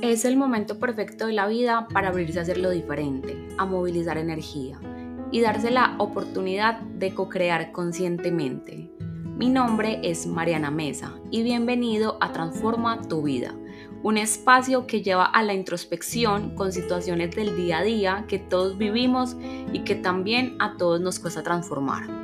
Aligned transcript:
Es 0.00 0.24
el 0.24 0.36
momento 0.36 0.78
perfecto 0.78 1.26
de 1.26 1.32
la 1.32 1.48
vida 1.48 1.88
para 1.92 2.08
abrirse 2.08 2.38
a 2.38 2.42
hacer 2.42 2.58
lo 2.58 2.70
diferente, 2.70 3.36
a 3.58 3.66
movilizar 3.66 4.16
energía 4.16 4.78
y 5.32 5.40
darse 5.40 5.72
la 5.72 5.96
oportunidad 5.98 6.80
de 6.80 7.14
co-crear 7.14 7.72
conscientemente. 7.72 8.92
Mi 9.36 9.48
nombre 9.48 9.98
es 10.04 10.24
Mariana 10.24 10.70
Mesa 10.70 11.18
y 11.32 11.42
bienvenido 11.42 12.16
a 12.20 12.32
Transforma 12.32 13.02
tu 13.08 13.22
vida, 13.22 13.56
un 14.04 14.18
espacio 14.18 14.86
que 14.86 15.02
lleva 15.02 15.24
a 15.24 15.42
la 15.42 15.54
introspección 15.54 16.54
con 16.54 16.70
situaciones 16.70 17.34
del 17.34 17.56
día 17.56 17.78
a 17.78 17.82
día 17.82 18.24
que 18.28 18.38
todos 18.38 18.78
vivimos 18.78 19.36
y 19.72 19.80
que 19.80 19.96
también 19.96 20.54
a 20.60 20.76
todos 20.76 21.00
nos 21.00 21.18
cuesta 21.18 21.42
transformar 21.42 22.17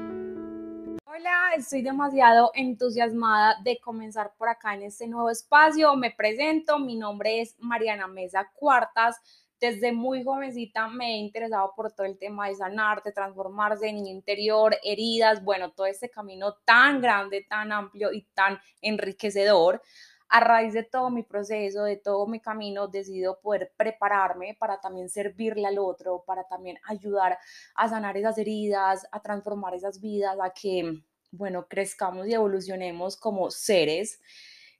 estoy 1.56 1.82
demasiado 1.82 2.50
entusiasmada 2.54 3.56
de 3.62 3.78
comenzar 3.78 4.32
por 4.36 4.48
acá 4.48 4.74
en 4.74 4.82
este 4.82 5.06
nuevo 5.06 5.30
espacio. 5.30 5.94
Me 5.96 6.10
presento, 6.10 6.78
mi 6.78 6.96
nombre 6.96 7.40
es 7.40 7.54
Mariana 7.58 8.06
Mesa 8.06 8.50
Cuartas. 8.54 9.16
Desde 9.60 9.92
muy 9.92 10.24
jovencita 10.24 10.88
me 10.88 11.14
he 11.14 11.16
interesado 11.18 11.72
por 11.76 11.92
todo 11.92 12.06
el 12.06 12.18
tema 12.18 12.48
de 12.48 12.56
sanar, 12.56 13.02
de 13.02 13.12
transformarse, 13.12 13.92
niño 13.92 14.10
interior, 14.10 14.76
heridas, 14.82 15.42
bueno, 15.44 15.72
todo 15.72 15.86
este 15.86 16.10
camino 16.10 16.54
tan 16.64 17.00
grande, 17.00 17.46
tan 17.48 17.72
amplio 17.72 18.12
y 18.12 18.22
tan 18.34 18.58
enriquecedor 18.80 19.80
a 20.28 20.40
raíz 20.40 20.72
de 20.72 20.82
todo 20.82 21.10
mi 21.10 21.22
proceso, 21.22 21.84
de 21.84 21.96
todo 21.96 22.26
mi 22.26 22.40
camino, 22.40 22.88
decido 22.88 23.38
poder 23.40 23.72
prepararme 23.76 24.56
para 24.58 24.80
también 24.80 25.08
servirle 25.08 25.66
al 25.66 25.78
otro, 25.78 26.24
para 26.26 26.44
también 26.44 26.78
ayudar 26.84 27.38
a 27.76 27.88
sanar 27.88 28.16
esas 28.16 28.36
heridas, 28.38 29.06
a 29.12 29.20
transformar 29.20 29.74
esas 29.74 30.00
vidas, 30.00 30.36
a 30.42 30.50
que 30.50 31.04
bueno, 31.36 31.66
crezcamos 31.68 32.26
y 32.26 32.34
evolucionemos 32.34 33.16
como 33.16 33.50
seres. 33.50 34.20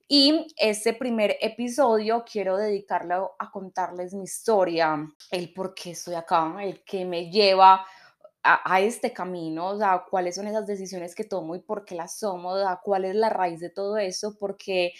Y 0.06 0.46
este 0.58 0.92
primer 0.92 1.36
episodio 1.40 2.24
quiero 2.30 2.56
dedicarlo 2.58 3.32
a 3.38 3.50
contarles 3.50 4.14
mi 4.14 4.24
historia, 4.24 4.98
el 5.30 5.52
por 5.52 5.74
qué 5.74 5.92
estoy 5.92 6.14
acá, 6.14 6.55
el 6.61 6.84
que 6.84 7.05
me 7.05 7.30
lleva 7.30 7.86
a, 8.46 8.80
este 8.80 9.12
camino, 9.12 9.69
o 9.69 9.78
sea, 9.78 10.05
cuáles 10.11 10.34
son 10.34 10.46
esas 10.46 10.66
decisiones 10.66 11.14
que 11.14 11.24
tomo 11.24 11.56
y 11.56 11.61
por 11.61 11.86
qué 11.86 11.94
las 11.94 12.19
tomo, 12.20 12.50
o 12.50 12.58
sea, 12.58 12.78
cuál 12.84 13.06
es 13.06 13.14
la 13.14 13.30
raíz 13.30 13.58
de 13.58 13.70
todo 13.70 13.96
eso, 13.96 14.36
porque 14.39 14.92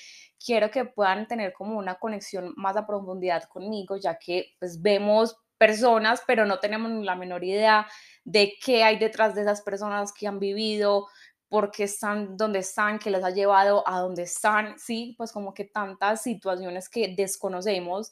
quiero 0.43 0.71
que 0.71 0.87
puedan 0.87 1.29
tener 1.29 1.53
como 1.53 1.77
una 1.77 1.97
conexión 1.97 2.55
más 2.57 2.77
a 2.79 2.87
profundidad 2.87 3.45
conmigo, 3.45 3.97
ya 3.99 4.19
que 4.19 4.55
pues 4.59 4.81
vemos 4.81 5.37
personas, 5.59 6.23
pero 6.27 6.47
no 6.47 6.59
tenemos 6.59 6.91
la 7.05 7.17
menor 7.17 7.45
idea 7.45 7.87
de 8.25 8.55
qué 8.65 8.83
hay 8.83 8.99
detrás 8.99 9.35
de 9.35 9.43
esas 9.43 9.61
personas 9.61 10.13
que 10.13 10.27
han 10.27 10.39
vivido, 10.39 11.07
por 11.55 11.71
qué 11.71 11.85
están 11.85 12.37
donde 12.37 12.59
están, 12.59 12.99
qué 12.99 13.13
les 13.13 13.23
ha 13.23 13.31
llevado 13.31 13.87
a 13.87 14.01
donde 14.01 14.25
están, 14.25 14.77
sí, 14.77 15.15
pues 15.17 15.31
como 15.31 15.55
que 15.55 15.65
tantas 15.65 16.21
situaciones 16.21 16.89
que 16.89 17.15
desconocemos. 17.17 18.11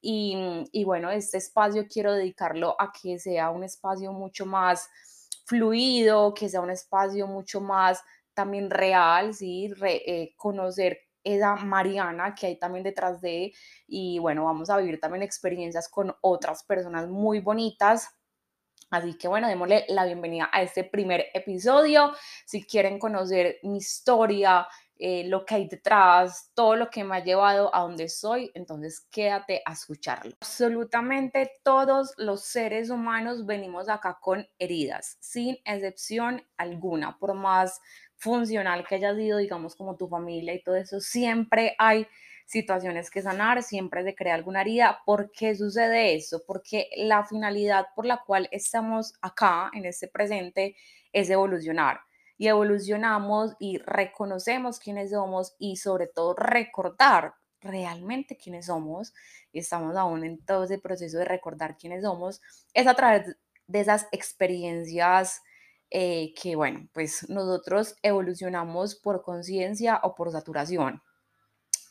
Y, 0.00 0.64
y 0.70 0.84
bueno, 0.84 1.10
este 1.10 1.38
espacio 1.38 1.88
quiero 1.92 2.12
dedicarlo 2.12 2.80
a 2.80 2.92
que 2.92 3.18
sea 3.18 3.50
un 3.50 3.64
espacio 3.64 4.12
mucho 4.12 4.46
más 4.46 4.88
fluido, 5.44 6.34
que 6.34 6.48
sea 6.48 6.60
un 6.60 6.70
espacio 6.70 7.26
mucho 7.26 7.60
más 7.60 8.00
también 8.32 8.70
real, 8.70 9.34
¿sí? 9.34 9.72
Eh, 9.82 10.32
conocer 10.36 11.00
esa 11.24 11.56
Mariana 11.56 12.32
que 12.32 12.46
hay 12.46 12.60
también 12.60 12.84
detrás 12.84 13.20
de, 13.20 13.52
y 13.88 14.20
bueno, 14.20 14.44
vamos 14.44 14.70
a 14.70 14.76
vivir 14.76 15.00
también 15.00 15.24
experiencias 15.24 15.88
con 15.88 16.14
otras 16.20 16.62
personas 16.62 17.08
muy 17.08 17.40
bonitas 17.40 18.08
Así 18.90 19.16
que 19.18 19.28
bueno, 19.28 19.48
démosle 19.48 19.84
la 19.88 20.04
bienvenida 20.04 20.48
a 20.52 20.62
este 20.62 20.84
primer 20.84 21.26
episodio. 21.34 22.12
Si 22.46 22.64
quieren 22.64 22.98
conocer 22.98 23.58
mi 23.62 23.78
historia, 23.78 24.66
eh, 24.96 25.24
lo 25.26 25.44
que 25.44 25.56
hay 25.56 25.68
detrás, 25.68 26.52
todo 26.54 26.76
lo 26.76 26.88
que 26.88 27.02
me 27.02 27.16
ha 27.16 27.24
llevado 27.24 27.74
a 27.74 27.80
donde 27.80 28.08
soy, 28.08 28.52
entonces 28.54 29.06
quédate 29.10 29.60
a 29.66 29.72
escucharlo. 29.72 30.36
Absolutamente 30.40 31.50
todos 31.64 32.14
los 32.16 32.44
seres 32.44 32.90
humanos 32.90 33.44
venimos 33.44 33.88
acá 33.88 34.18
con 34.20 34.46
heridas, 34.58 35.16
sin 35.20 35.58
excepción 35.64 36.46
alguna, 36.56 37.18
por 37.18 37.34
más 37.34 37.80
funcional 38.16 38.86
que 38.86 38.94
haya 38.94 39.14
sido, 39.16 39.38
digamos, 39.38 39.74
como 39.74 39.96
tu 39.96 40.08
familia 40.08 40.54
y 40.54 40.62
todo 40.62 40.76
eso, 40.76 41.00
siempre 41.00 41.74
hay 41.78 42.06
situaciones 42.44 43.10
que 43.10 43.22
sanar, 43.22 43.62
siempre 43.62 44.04
se 44.04 44.14
crea 44.14 44.34
alguna 44.34 44.60
herida. 44.60 45.00
¿Por 45.04 45.30
qué 45.32 45.54
sucede 45.54 46.14
eso? 46.14 46.42
Porque 46.46 46.88
la 46.96 47.24
finalidad 47.24 47.86
por 47.94 48.06
la 48.06 48.22
cual 48.24 48.48
estamos 48.52 49.14
acá, 49.22 49.70
en 49.74 49.86
este 49.86 50.08
presente, 50.08 50.76
es 51.12 51.30
evolucionar. 51.30 52.00
Y 52.36 52.48
evolucionamos 52.48 53.54
y 53.60 53.78
reconocemos 53.78 54.80
quiénes 54.80 55.10
somos 55.10 55.54
y 55.58 55.76
sobre 55.76 56.08
todo 56.08 56.34
recordar 56.34 57.34
realmente 57.60 58.36
quiénes 58.36 58.66
somos. 58.66 59.14
Y 59.52 59.60
estamos 59.60 59.96
aún 59.96 60.24
en 60.24 60.44
todo 60.44 60.64
ese 60.64 60.78
proceso 60.78 61.18
de 61.18 61.24
recordar 61.24 61.76
quiénes 61.76 62.02
somos. 62.02 62.42
Es 62.74 62.86
a 62.86 62.94
través 62.94 63.36
de 63.66 63.80
esas 63.80 64.06
experiencias 64.12 65.42
eh, 65.90 66.34
que, 66.34 66.56
bueno, 66.56 66.88
pues 66.92 67.28
nosotros 67.30 67.96
evolucionamos 68.02 68.96
por 68.96 69.22
conciencia 69.22 70.00
o 70.02 70.14
por 70.14 70.32
saturación 70.32 71.02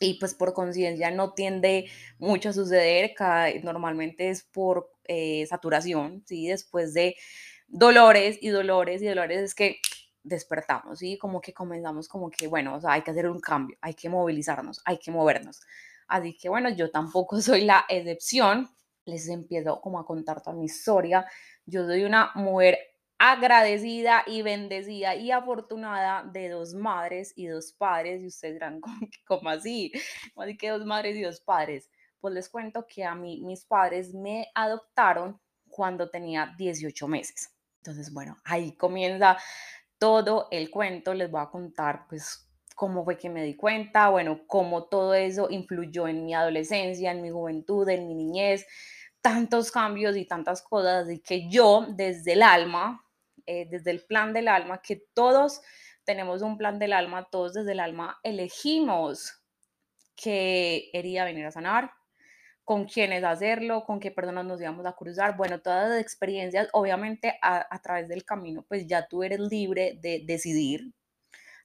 y 0.04 0.16
pues 0.16 0.34
por 0.34 0.54
conciencia 0.54 1.10
no 1.12 1.34
tiende 1.34 1.90
mucho 2.20 2.50
a 2.50 2.54
suceder, 2.54 3.14
normalmente 3.64 4.30
es 4.30 4.44
por 4.44 4.92
eh, 5.06 5.46
saturación, 5.48 6.24
¿sí? 6.26 6.48
Después 6.48 6.94
de 6.94 7.16
dolores 7.68 8.38
y 8.42 8.50
dolores 8.50 9.02
y 9.02 9.08
dolores 9.08 9.40
es 9.40 9.56
que 9.56 9.80
despertamos, 10.24 11.00
¿sí? 11.00 11.18
Como 11.18 11.42
que 11.42 11.54
comenzamos 11.54 12.08
como 12.08 12.30
que, 12.30 12.48
bueno, 12.48 12.76
o 12.76 12.82
sea, 12.82 12.94
hay 12.94 13.02
que 13.02 13.12
hacer 13.12 13.30
un 13.30 13.40
cambio, 13.40 13.78
hay 13.82 13.94
que 13.94 14.10
movilizarnos, 14.10 14.82
hay 14.86 14.98
que 14.98 15.12
movernos. 15.12 15.62
Así 16.08 16.38
que 16.38 16.50
bueno, 16.50 16.70
yo 16.70 16.92
tampoco 16.92 17.42
soy 17.42 17.66
la 17.66 17.86
excepción, 17.90 18.70
les 19.06 19.28
empiezo 19.28 19.82
como 19.82 20.00
a 20.00 20.06
contar 20.06 20.42
toda 20.42 20.56
mi 20.56 20.66
historia. 20.66 21.26
Yo 21.66 21.86
soy 21.86 22.04
una 22.04 22.32
mujer 22.36 22.78
agradecida 23.26 24.26
y 24.28 24.42
bendecida 24.42 25.16
y 25.16 25.32
afortunada 25.32 26.24
de 26.24 26.50
dos 26.50 26.74
madres 26.74 27.32
y 27.38 27.48
dos 27.48 27.72
padres. 27.72 28.22
Y 28.22 28.28
ustedes 28.28 28.56
dirán, 28.56 28.82
¿cómo 29.26 29.50
así? 29.50 29.94
¿Cómo 30.34 30.44
así 30.44 30.58
que 30.58 30.70
dos 30.70 30.86
madres 30.86 31.16
y 31.16 31.22
dos 31.22 31.40
padres? 31.40 31.90
Pues 32.20 32.34
les 32.34 32.50
cuento 32.50 32.86
que 32.86 33.06
a 33.06 33.16
mí 33.16 33.42
mis 33.46 33.64
padres 33.64 34.14
me 34.14 34.50
adoptaron 34.54 35.40
cuando 35.70 36.10
tenía 36.10 36.54
18 36.58 37.08
meses. 37.08 37.56
Entonces, 37.78 38.12
bueno, 38.12 38.36
ahí 38.44 38.76
comienza 38.76 39.38
todo 39.98 40.50
el 40.52 40.70
cuento. 40.70 41.14
Les 41.14 41.32
voy 41.32 41.44
a 41.44 41.50
contar, 41.50 42.06
pues, 42.10 42.50
cómo 42.76 43.06
fue 43.06 43.18
que 43.18 43.30
me 43.30 43.44
di 43.46 43.56
cuenta, 43.56 44.10
bueno, 44.10 44.42
cómo 44.48 44.90
todo 44.90 45.14
eso 45.14 45.48
influyó 45.50 46.10
en 46.10 46.26
mi 46.26 46.34
adolescencia, 46.34 47.12
en 47.12 47.22
mi 47.22 47.30
juventud, 47.30 47.88
en 47.88 48.06
mi 48.06 48.16
niñez, 48.16 48.66
tantos 49.22 49.72
cambios 49.72 50.18
y 50.18 50.26
tantas 50.26 50.62
cosas, 50.62 51.10
y 51.10 51.20
que 51.20 51.50
yo 51.50 51.86
desde 51.90 52.34
el 52.34 52.42
alma, 52.42 53.03
eh, 53.46 53.68
desde 53.70 53.92
el 53.92 54.02
plan 54.06 54.34
del 54.34 54.48
alma, 54.48 54.82
que 54.82 55.04
todos 55.14 55.62
tenemos 56.04 56.42
un 56.42 56.58
plan 56.58 56.80
del 56.80 56.94
alma, 56.94 57.28
todos 57.32 57.54
desde 57.54 57.72
el 57.72 57.80
alma 57.80 58.20
elegimos 58.24 59.42
qué 60.16 60.90
herida 60.94 61.26
venir 61.26 61.46
a 61.46 61.52
sanar, 61.52 61.92
con 62.64 62.86
quiénes 62.86 63.24
hacerlo, 63.24 63.84
con 63.84 64.00
qué 64.00 64.12
personas 64.12 64.46
nos 64.46 64.62
íbamos 64.62 64.86
a 64.86 64.94
cruzar. 64.94 65.36
Bueno, 65.36 65.60
todas 65.60 65.90
las 65.90 66.02
experiencias, 66.02 66.70
obviamente 66.72 67.38
a, 67.42 67.68
a 67.70 67.82
través 67.82 68.08
del 68.08 68.24
camino, 68.24 68.66
pues 68.68 68.88
ya 68.88 69.08
tú 69.08 69.24
eres 69.24 69.40
libre 69.40 70.00
de 70.02 70.24
decidir, 70.26 70.94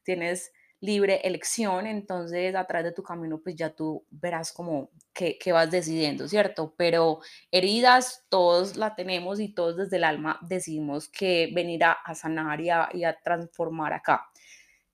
tienes 0.03 0.53
libre 0.81 1.21
elección, 1.25 1.87
entonces 1.87 2.55
a 2.55 2.65
través 2.65 2.85
de 2.87 2.93
tu 2.93 3.03
camino 3.03 3.41
pues 3.41 3.57
ya 3.57 3.71
tú 3.71 4.05
verás 4.11 4.53
como 4.53 4.91
que, 5.13 5.39
vas 5.53 5.71
decidiendo, 5.71 6.29
¿cierto? 6.29 6.75
Pero 6.77 7.21
heridas 7.51 8.25
todos 8.29 8.77
la 8.77 8.95
tenemos 8.95 9.41
y 9.41 9.53
todos 9.53 9.77
desde 9.77 9.97
el 9.97 10.05
alma 10.05 10.39
decidimos 10.43 11.09
que 11.09 11.51
venir 11.53 11.83
a, 11.85 11.99
sanar 12.15 12.61
y 12.61 12.71
a, 12.71 13.19
transformar 13.25 13.93
acá. 13.93 14.29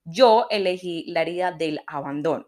Yo 0.04 0.46
elegí 0.50 1.04
la 1.08 1.22
herida 1.22 1.52
del 1.52 1.80
abandono. 1.86 2.46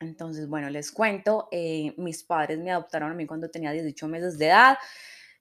Entonces, 0.00 0.48
bueno, 0.48 0.68
les 0.70 0.90
cuento, 0.90 1.48
eh, 1.52 1.94
mis 1.96 2.24
padres 2.24 2.58
me 2.58 2.72
adoptaron 2.72 3.12
a 3.12 3.14
mí 3.14 3.26
cuando 3.26 3.48
tenía 3.50 3.70
18 3.70 4.08
meses 4.08 4.38
de 4.38 4.46
edad. 4.46 4.76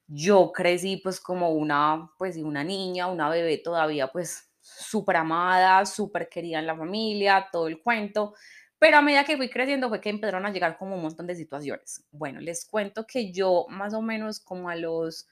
Yo 0.07 0.51
crecí 0.51 0.97
pues 0.97 1.19
como 1.19 1.51
una, 1.51 2.11
pues 2.19 2.37
una 2.37 2.63
niña, 2.63 3.07
una 3.07 3.29
bebé 3.29 3.57
todavía 3.57 4.07
pues 4.09 4.52
súper 4.63 5.17
amada, 5.17 5.85
súper 5.85 6.29
querida 6.29 6.59
en 6.59 6.67
la 6.67 6.75
familia, 6.75 7.47
todo 7.51 7.67
el 7.67 7.81
cuento. 7.81 8.33
Pero 8.79 8.97
a 8.97 9.01
medida 9.01 9.23
que 9.23 9.37
fui 9.37 9.49
creciendo 9.49 9.89
fue 9.89 10.01
que 10.01 10.09
empezaron 10.09 10.45
a 10.45 10.51
llegar 10.51 10.77
como 10.77 10.95
un 10.95 11.01
montón 11.01 11.27
de 11.27 11.35
situaciones. 11.35 12.05
Bueno, 12.11 12.39
les 12.41 12.65
cuento 12.65 13.05
que 13.05 13.31
yo 13.31 13.65
más 13.69 13.93
o 13.93 14.01
menos 14.01 14.39
como 14.39 14.69
a 14.69 14.75
los 14.75 15.27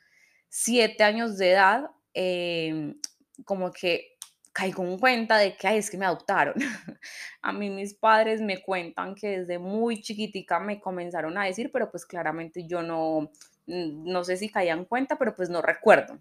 siete 0.48 1.04
años 1.04 1.38
de 1.38 1.52
edad, 1.52 1.92
em, 2.14 3.00
como 3.46 3.72
que 3.72 4.18
caigo 4.54 4.84
en 4.84 5.00
cuenta 5.00 5.38
de 5.38 5.56
que, 5.56 5.68
ay, 5.68 5.78
es 5.78 5.90
que 5.90 5.98
me 5.98 6.06
adoptaron. 6.06 6.56
a 7.42 7.54
mí 7.54 7.70
mis 7.70 7.94
padres 7.94 8.42
me 8.42 8.62
cuentan 8.62 9.16
que 9.16 9.40
desde 9.40 9.60
muy 9.60 10.02
chiquitica 10.02 10.60
me 10.60 10.80
comenzaron 10.80 11.38
a 11.38 11.46
decir, 11.46 11.72
pero 11.72 11.90
pues 11.90 12.06
claramente 12.06 12.68
yo 12.68 12.82
no, 12.82 13.32
no 13.66 14.24
sé 14.24 14.38
si 14.38 14.50
caía 14.50 14.74
en 14.74 14.86
cuenta, 14.86 15.18
pero 15.18 15.36
pues 15.36 15.50
no 15.50 15.62
recuerdo. 15.62 16.20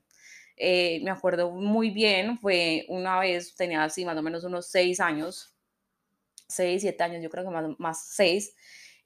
Eh, 0.63 1.01
me 1.03 1.11
acuerdo 1.11 1.51
muy 1.51 1.91
bien, 1.91 2.39
fue 2.39 2.85
una 2.91 3.19
vez, 3.19 3.55
tenía 3.57 3.83
así 3.83 4.05
más 4.05 4.19
o 4.19 4.23
menos 4.23 4.45
unos 4.45 4.67
seis 4.67 5.01
años, 5.01 5.55
seis, 6.49 6.83
siete 6.83 7.03
años, 7.03 7.23
yo 7.23 7.31
creo 7.31 7.45
que 7.45 7.51
más, 7.51 7.79
más 7.79 8.05
seis, 8.11 8.55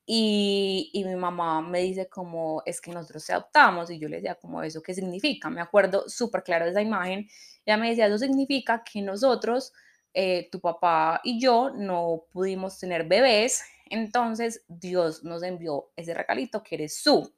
Y, 0.07 0.91
mi 1.07 1.17
mamá 1.17 1.63
me 1.63 1.81
dice 1.81 2.09
como, 2.09 2.63
es 2.67 2.81
que 2.81 2.91
nosotros 2.93 3.27
te 3.27 3.35
adoptamos, 3.35 3.91
y 3.91 3.99
yo 4.01 4.09
le 4.09 4.17
decía 4.17 4.35
como, 4.37 4.63
¿eso 4.65 4.83
qué 4.83 4.95
significa? 4.95 5.51
Me 5.51 5.61
acuerdo 5.61 6.09
súper 6.09 6.43
claro 6.43 6.65
de 6.67 6.73
esa 6.73 6.83
imagen. 6.83 7.29
Ella 7.67 7.77
me 7.79 7.91
decía, 7.91 8.07
eso 8.09 8.19
significa 8.19 8.83
que 8.85 9.03
nosotros, 9.03 9.73
eh, 10.15 10.49
tu 10.51 10.61
papá 10.61 11.21
y 11.25 11.41
yo, 11.41 11.71
no 11.71 12.25
pudimos 12.33 12.79
tener 12.81 13.05
bebés, 13.07 13.63
entonces 13.91 14.65
Dios 14.69 15.25
nos 15.25 15.43
envió 15.45 15.93
ese 15.97 16.15
regalito 16.15 16.63
que 16.63 16.77
eres 16.77 17.03
tú. 17.03 17.33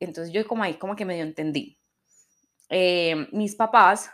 Entonces 0.00 0.32
yo 0.32 0.46
como 0.46 0.62
ahí 0.62 0.74
como 0.74 0.96
que 0.96 1.04
medio 1.04 1.24
entendí. 1.24 1.78
Eh, 2.68 3.28
mis 3.32 3.54
papás 3.56 4.10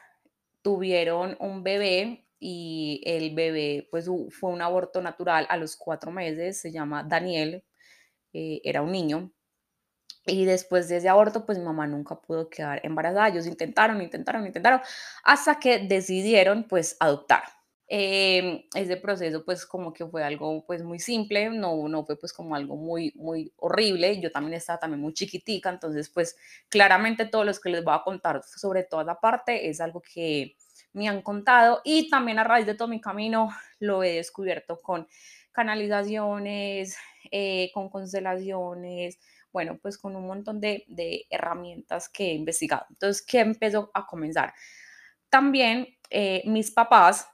tuvieron 0.62 1.36
un 1.40 1.62
bebé 1.62 2.26
y 2.38 3.02
el 3.06 3.34
bebé 3.34 3.88
pues 3.90 4.08
fue 4.30 4.50
un 4.50 4.62
aborto 4.62 5.00
natural 5.02 5.46
a 5.48 5.56
los 5.56 5.76
cuatro 5.76 6.10
meses, 6.10 6.60
se 6.60 6.72
llama 6.72 7.04
Daniel, 7.04 7.64
eh, 8.32 8.60
era 8.64 8.82
un 8.82 8.92
niño. 8.92 9.32
Y 10.26 10.44
después 10.44 10.88
de 10.88 10.98
ese 10.98 11.08
aborto, 11.08 11.46
pues 11.46 11.58
mi 11.58 11.64
mamá 11.64 11.86
nunca 11.86 12.20
pudo 12.20 12.48
quedar 12.48 12.80
embarazada. 12.84 13.28
Ellos 13.28 13.46
intentaron, 13.46 14.00
intentaron, 14.02 14.46
intentaron, 14.46 14.80
hasta 15.24 15.58
que 15.58 15.80
decidieron 15.80 16.64
pues 16.64 16.96
adoptar. 17.00 17.42
Eh, 17.88 18.66
ese 18.74 18.96
proceso 18.96 19.44
pues 19.44 19.66
como 19.66 19.92
que 19.92 20.06
fue 20.06 20.24
algo 20.24 20.64
pues 20.64 20.82
muy 20.82 20.98
simple, 20.98 21.50
no, 21.50 21.88
no 21.88 22.06
fue 22.06 22.18
pues 22.18 22.32
como 22.32 22.54
algo 22.54 22.76
muy, 22.76 23.12
muy 23.16 23.52
horrible. 23.56 24.20
Yo 24.20 24.30
también 24.30 24.54
estaba 24.54 24.78
también 24.78 25.00
muy 25.00 25.12
chiquitica, 25.12 25.70
entonces 25.70 26.08
pues 26.08 26.36
claramente 26.68 27.26
todo 27.26 27.44
lo 27.44 27.52
que 27.52 27.70
les 27.70 27.84
voy 27.84 27.94
a 27.94 28.02
contar 28.02 28.42
sobre 28.44 28.84
toda 28.84 29.04
la 29.04 29.20
parte 29.20 29.68
es 29.68 29.80
algo 29.80 30.00
que 30.00 30.56
me 30.94 31.08
han 31.08 31.22
contado 31.22 31.80
y 31.84 32.08
también 32.08 32.38
a 32.38 32.44
raíz 32.44 32.66
de 32.66 32.74
todo 32.74 32.88
mi 32.88 33.00
camino 33.00 33.50
lo 33.78 34.02
he 34.02 34.14
descubierto 34.14 34.80
con 34.80 35.06
canalizaciones, 35.52 36.96
eh, 37.30 37.70
con 37.74 37.88
constelaciones, 37.90 39.18
bueno, 39.52 39.78
pues 39.80 39.98
con 39.98 40.16
un 40.16 40.26
montón 40.26 40.60
de, 40.60 40.84
de, 40.88 41.26
herramientas 41.28 42.08
que 42.08 42.30
he 42.30 42.34
investigado. 42.34 42.86
Entonces, 42.90 43.22
¿qué 43.22 43.40
empezó 43.40 43.90
a 43.92 44.06
comenzar? 44.06 44.54
También 45.28 45.88
eh, 46.10 46.42
mis 46.46 46.70
papás, 46.70 47.28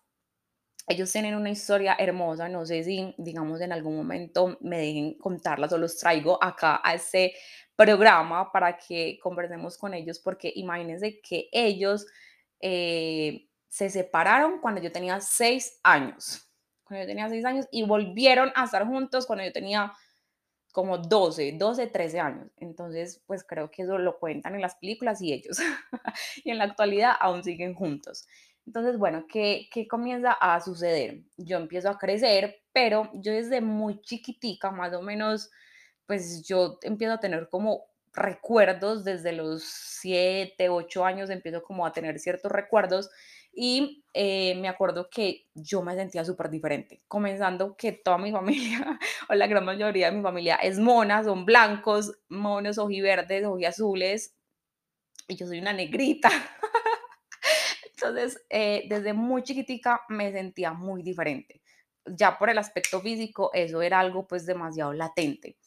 ellos 0.88 1.12
tienen 1.12 1.34
una 1.34 1.50
historia 1.50 1.96
hermosa, 1.98 2.48
no 2.48 2.64
sé 2.64 2.82
si, 2.84 3.14
digamos, 3.18 3.60
en 3.60 3.72
algún 3.72 3.96
momento 3.96 4.58
me 4.60 4.78
dejen 4.78 5.14
contarlas 5.14 5.72
o 5.72 5.78
los 5.78 5.96
traigo 5.98 6.42
acá 6.42 6.80
a 6.82 6.94
este 6.94 7.34
programa 7.76 8.50
para 8.50 8.76
que 8.76 9.18
conversemos 9.22 9.78
con 9.78 9.94
ellos, 9.94 10.18
porque 10.18 10.52
imagínense 10.54 11.20
que 11.20 11.48
ellos 11.52 12.06
eh, 12.60 13.48
se 13.68 13.90
separaron 13.90 14.60
cuando 14.60 14.80
yo 14.80 14.90
tenía 14.90 15.20
seis 15.20 15.78
años. 15.82 16.50
Cuando 16.84 17.04
yo 17.04 17.08
tenía 17.08 17.28
seis 17.28 17.44
años 17.44 17.66
y 17.70 17.84
volvieron 17.84 18.50
a 18.54 18.64
estar 18.64 18.86
juntos 18.86 19.26
cuando 19.26 19.44
yo 19.44 19.52
tenía 19.52 19.92
como 20.72 20.98
12, 20.98 21.52
12, 21.58 21.86
13 21.86 22.20
años. 22.20 22.50
Entonces, 22.56 23.22
pues 23.26 23.44
creo 23.44 23.70
que 23.70 23.82
eso 23.82 23.98
lo 23.98 24.18
cuentan 24.18 24.54
en 24.54 24.60
las 24.60 24.76
películas 24.76 25.20
y 25.20 25.32
ellos. 25.32 25.58
y 26.44 26.50
en 26.50 26.58
la 26.58 26.64
actualidad 26.64 27.12
aún 27.20 27.42
siguen 27.42 27.74
juntos. 27.74 28.26
Entonces, 28.68 28.98
bueno, 28.98 29.24
¿qué, 29.26 29.66
¿qué 29.72 29.88
comienza 29.88 30.32
a 30.32 30.60
suceder? 30.60 31.22
Yo 31.38 31.56
empiezo 31.56 31.88
a 31.88 31.96
crecer, 31.96 32.60
pero 32.70 33.10
yo 33.14 33.32
desde 33.32 33.62
muy 33.62 34.02
chiquitica, 34.02 34.70
más 34.70 34.92
o 34.92 35.00
menos, 35.00 35.50
pues 36.04 36.46
yo 36.46 36.78
empiezo 36.82 37.14
a 37.14 37.18
tener 37.20 37.48
como 37.48 37.86
recuerdos 38.12 39.04
desde 39.04 39.32
los 39.32 39.64
7, 39.64 40.68
8 40.68 41.02
años, 41.06 41.30
empiezo 41.30 41.62
como 41.62 41.86
a 41.86 41.92
tener 41.94 42.18
ciertos 42.18 42.52
recuerdos 42.52 43.08
y 43.54 44.04
eh, 44.12 44.54
me 44.56 44.68
acuerdo 44.68 45.08
que 45.10 45.46
yo 45.54 45.80
me 45.80 45.94
sentía 45.94 46.26
súper 46.26 46.50
diferente, 46.50 47.00
comenzando 47.08 47.74
que 47.74 47.92
toda 47.92 48.18
mi 48.18 48.32
familia, 48.32 48.98
o 49.30 49.34
la 49.34 49.46
gran 49.46 49.64
mayoría 49.64 50.10
de 50.10 50.16
mi 50.18 50.22
familia, 50.22 50.56
es 50.56 50.78
mona, 50.78 51.24
son 51.24 51.46
blancos, 51.46 52.18
monos, 52.28 52.76
ojiverdes, 52.76 53.44
azules 53.66 54.34
y 55.26 55.36
yo 55.36 55.46
soy 55.46 55.58
una 55.58 55.72
negrita. 55.72 56.28
Entonces, 58.00 58.40
eh, 58.48 58.84
desde 58.88 59.12
muy 59.12 59.42
chiquitica 59.42 60.02
me 60.08 60.30
sentía 60.30 60.72
muy 60.72 61.02
diferente. 61.02 61.60
Ya 62.06 62.38
por 62.38 62.48
el 62.48 62.58
aspecto 62.58 63.00
físico, 63.00 63.50
eso 63.52 63.82
era 63.82 63.98
algo 63.98 64.26
pues 64.26 64.46
demasiado 64.46 64.92
latente. 64.92 65.58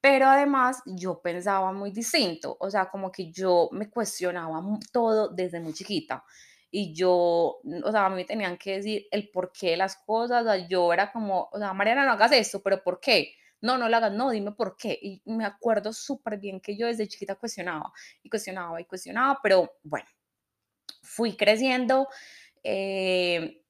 Pero 0.00 0.26
además 0.26 0.82
yo 0.84 1.22
pensaba 1.22 1.72
muy 1.72 1.90
distinto, 1.92 2.56
o 2.60 2.70
sea, 2.70 2.90
como 2.90 3.10
que 3.10 3.30
yo 3.32 3.68
me 3.72 3.88
cuestionaba 3.88 4.60
todo 4.92 5.28
desde 5.28 5.60
muy 5.60 5.72
chiquita 5.72 6.24
y 6.70 6.92
yo, 6.94 7.60
o 7.84 7.90
sea, 7.90 8.06
a 8.06 8.08
mí 8.10 8.16
me 8.16 8.24
tenían 8.24 8.58
que 8.58 8.76
decir 8.76 9.06
el 9.10 9.30
porqué 9.30 9.70
de 9.70 9.76
las 9.76 9.96
cosas, 9.96 10.42
o 10.42 10.44
sea, 10.46 10.68
yo 10.68 10.92
era 10.92 11.12
como, 11.12 11.48
o 11.52 11.58
sea, 11.58 11.72
Mariana, 11.72 12.04
no 12.04 12.12
hagas 12.12 12.32
esto, 12.32 12.62
pero 12.62 12.82
¿por 12.82 13.00
qué? 13.00 13.34
No, 13.60 13.78
no 13.78 13.88
lo 13.88 13.96
hagas, 13.96 14.12
no, 14.12 14.30
dime 14.30 14.52
por 14.52 14.76
qué. 14.76 14.98
Y 15.00 15.22
me 15.24 15.44
acuerdo 15.44 15.92
súper 15.92 16.38
bien 16.38 16.60
que 16.60 16.76
yo 16.76 16.86
desde 16.86 17.08
chiquita 17.08 17.36
cuestionaba 17.36 17.92
y 18.22 18.28
cuestionaba 18.28 18.80
y 18.80 18.84
cuestionaba, 18.84 19.38
pero 19.42 19.72
bueno, 19.84 20.06
fui 21.02 21.36
creciendo. 21.36 22.08
Eh, 22.64 23.62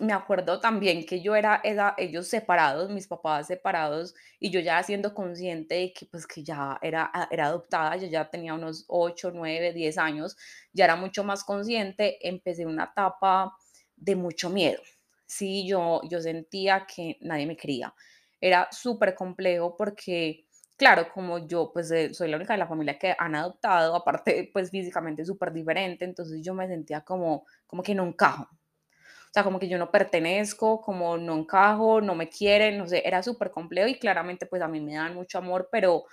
me 0.00 0.12
acuerdo 0.14 0.58
también 0.60 1.04
que 1.06 1.20
yo 1.20 1.36
era, 1.36 1.60
era, 1.64 1.94
ellos 1.98 2.26
separados, 2.26 2.90
mis 2.90 3.06
papás 3.06 3.46
separados, 3.46 4.14
y 4.40 4.50
yo 4.50 4.60
ya 4.60 4.82
siendo 4.82 5.14
consciente 5.14 5.74
de 5.76 5.92
que 5.92 6.06
pues 6.06 6.26
que 6.26 6.42
ya 6.42 6.78
era, 6.82 7.10
ah, 7.12 7.28
era 7.30 7.46
adoptada, 7.46 7.96
yo 7.96 8.06
ya 8.08 8.30
tenía 8.30 8.54
unos 8.54 8.84
8, 8.88 9.30
9, 9.32 9.72
10 9.72 9.98
años, 9.98 10.36
ya 10.72 10.84
era 10.86 10.96
mucho 10.96 11.24
más 11.24 11.44
consciente, 11.44 12.26
empecé 12.26 12.66
una 12.66 12.84
etapa 12.84 13.54
de 13.96 14.16
mucho 14.16 14.50
miedo. 14.50 14.82
Sí, 15.26 15.66
yo, 15.66 16.00
yo 16.10 16.20
sentía 16.20 16.86
que 16.86 17.18
nadie 17.20 17.46
me 17.46 17.56
quería. 17.56 17.94
Era 18.40 18.68
súper 18.72 19.14
complejo 19.14 19.76
porque, 19.76 20.46
claro, 20.82 21.06
como 21.14 21.46
yo 21.46 21.70
pues 21.72 21.92
eh, 21.92 22.12
soy 22.12 22.28
la 22.28 22.36
única 22.36 22.54
de 22.54 22.58
la 22.58 22.66
familia 22.66 22.98
que 22.98 23.14
han 23.16 23.36
adoptado, 23.36 23.94
aparte 23.94 24.50
pues 24.52 24.68
físicamente 24.68 25.24
súper 25.24 25.52
diferente, 25.52 26.04
entonces 26.04 26.42
yo 26.42 26.54
me 26.54 26.66
sentía 26.66 27.02
como, 27.02 27.46
como 27.68 27.84
que 27.84 27.94
no 27.94 28.04
encajo, 28.04 28.48
o 28.52 29.32
sea, 29.32 29.44
como 29.44 29.60
que 29.60 29.68
yo 29.68 29.78
no 29.78 29.92
pertenezco, 29.92 30.80
como 30.80 31.16
no 31.18 31.36
encajo, 31.38 32.00
no 32.00 32.16
me 32.16 32.28
quieren, 32.28 32.78
no 32.78 32.88
sé, 32.88 33.06
era 33.06 33.22
súper 33.22 33.52
complejo 33.52 33.88
y 33.88 33.98
claramente 34.00 34.46
pues 34.46 34.60
a 34.60 34.66
mí 34.68 34.80
me 34.80 34.94
dan 34.94 35.14
mucho 35.14 35.38
amor, 35.38 35.68
pero 35.70 36.04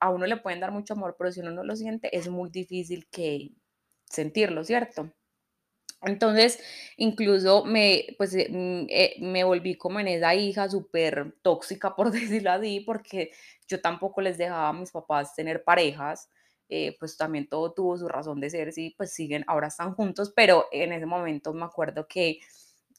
a 0.00 0.10
uno 0.10 0.26
le 0.26 0.38
pueden 0.38 0.60
dar 0.60 0.72
mucho 0.72 0.94
amor, 0.94 1.16
pero 1.18 1.30
si 1.30 1.40
uno 1.40 1.50
no 1.52 1.62
lo 1.64 1.76
siente, 1.76 2.16
es 2.16 2.28
muy 2.28 2.48
difícil 2.50 3.06
que 3.10 3.50
sentirlo, 4.06 4.64
¿cierto? 4.64 5.12
Entonces, 6.02 6.60
incluso 6.96 7.64
me, 7.64 8.06
pues, 8.18 8.34
eh, 8.34 8.48
mm, 8.50 8.86
eh, 8.90 9.14
me 9.20 9.44
volví 9.44 9.76
como 9.76 9.98
en 10.00 10.08
esa 10.08 10.34
hija 10.34 10.68
súper 10.68 11.34
tóxica, 11.42 11.94
por 11.96 12.10
decirlo 12.12 12.50
así, 12.52 12.80
porque 12.80 13.32
yo 13.68 13.80
tampoco 13.80 14.20
les 14.20 14.38
dejaba 14.38 14.68
a 14.68 14.72
mis 14.72 14.90
papás 14.90 15.34
tener 15.34 15.64
parejas. 15.64 16.30
Eh, 16.68 16.96
pues 16.98 17.16
también 17.16 17.48
todo 17.48 17.72
tuvo 17.72 17.96
su 17.96 18.08
razón 18.08 18.40
de 18.40 18.50
ser, 18.50 18.72
sí, 18.72 18.92
pues 18.96 19.12
siguen, 19.12 19.44
ahora 19.46 19.68
están 19.68 19.94
juntos, 19.94 20.32
pero 20.34 20.66
en 20.72 20.92
ese 20.92 21.06
momento 21.06 21.52
me 21.52 21.64
acuerdo 21.64 22.08
que 22.08 22.40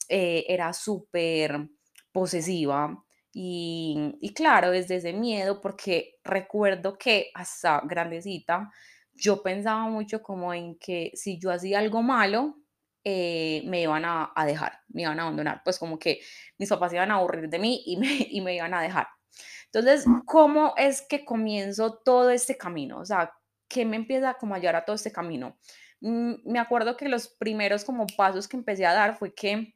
eh, 0.08 0.46
era 0.48 0.72
súper 0.72 1.70
posesiva 2.14 3.04
y, 3.34 4.16
y 4.22 4.34
claro, 4.34 4.72
desde 4.72 4.96
ese 4.96 5.12
miedo, 5.12 5.60
porque 5.60 6.16
recuerdo 6.24 6.98
que 6.98 7.30
hasta 7.34 7.82
grandecita, 7.84 8.72
yo 9.14 9.44
pensaba 9.44 9.90
mucho 9.90 10.22
como 10.24 10.54
en 10.54 10.78
que 10.80 11.12
si 11.16 11.38
yo 11.40 11.52
hacía 11.52 11.80
algo 11.80 12.02
malo, 12.02 12.56
eh, 13.04 13.64
me 13.66 13.82
iban 13.82 14.04
a, 14.06 14.34
dejar, 14.46 14.82
me 14.90 15.04
iban 15.04 15.20
a 15.20 15.24
abandonar, 15.24 15.62
pues 15.64 15.80
como 15.80 15.98
que 15.98 16.20
mis 16.58 16.70
papás 16.70 16.94
iban 16.94 17.12
a 17.12 17.16
aburrir 17.16 17.50
de 17.50 17.60
mí 17.60 17.82
y 17.86 17.98
me, 17.98 18.28
y 18.30 18.42
me 18.42 18.56
iban 18.56 18.74
a 18.74 18.82
dejar. 18.82 19.08
Entonces, 19.72 20.06
¿cómo 20.26 20.74
es 20.78 21.02
que 21.02 21.26
comienzo 21.26 22.00
todo 22.04 22.30
este 22.30 22.58
camino? 22.58 23.00
O 23.00 23.06
sea, 23.06 23.34
¿qué 23.68 23.86
me 23.86 23.98
empieza 23.98 24.36
como 24.36 24.56
a 24.56 24.60
llevar 24.60 24.78
a 24.78 24.86
todo 24.86 24.96
este 24.96 25.12
camino? 25.12 25.58
Mm, 26.02 26.36
me 26.46 26.60
acuerdo 26.60 26.96
que 26.96 27.10
los 27.10 27.28
primeros 27.28 27.84
como 27.84 28.08
pasos 28.16 28.48
que 28.48 28.58
empecé 28.58 28.86
a 28.86 28.94
dar 28.94 29.18
fue 29.18 29.34
que 29.34 29.74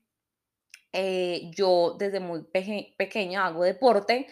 eh, 0.93 1.51
yo 1.55 1.95
desde 1.97 2.19
muy 2.19 2.43
pequeña 2.97 3.45
hago 3.45 3.63
deporte 3.63 4.27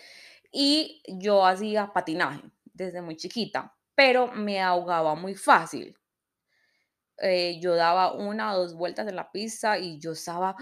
y 0.51 1.01
yo 1.07 1.45
hacía 1.45 1.91
patinaje 1.93 2.41
desde 2.73 3.01
muy 3.01 3.15
chiquita, 3.15 3.75
pero 3.95 4.31
me 4.31 4.61
ahogaba 4.61 5.15
muy 5.15 5.35
fácil. 5.35 5.95
Eh, 7.21 7.59
yo 7.61 7.75
daba 7.75 8.13
una 8.13 8.53
o 8.53 8.59
dos 8.59 8.73
vueltas 8.75 9.07
en 9.07 9.15
la 9.15 9.29
pista 9.31 9.77
y 9.77 9.99
yo 9.99 10.13
estaba 10.13 10.55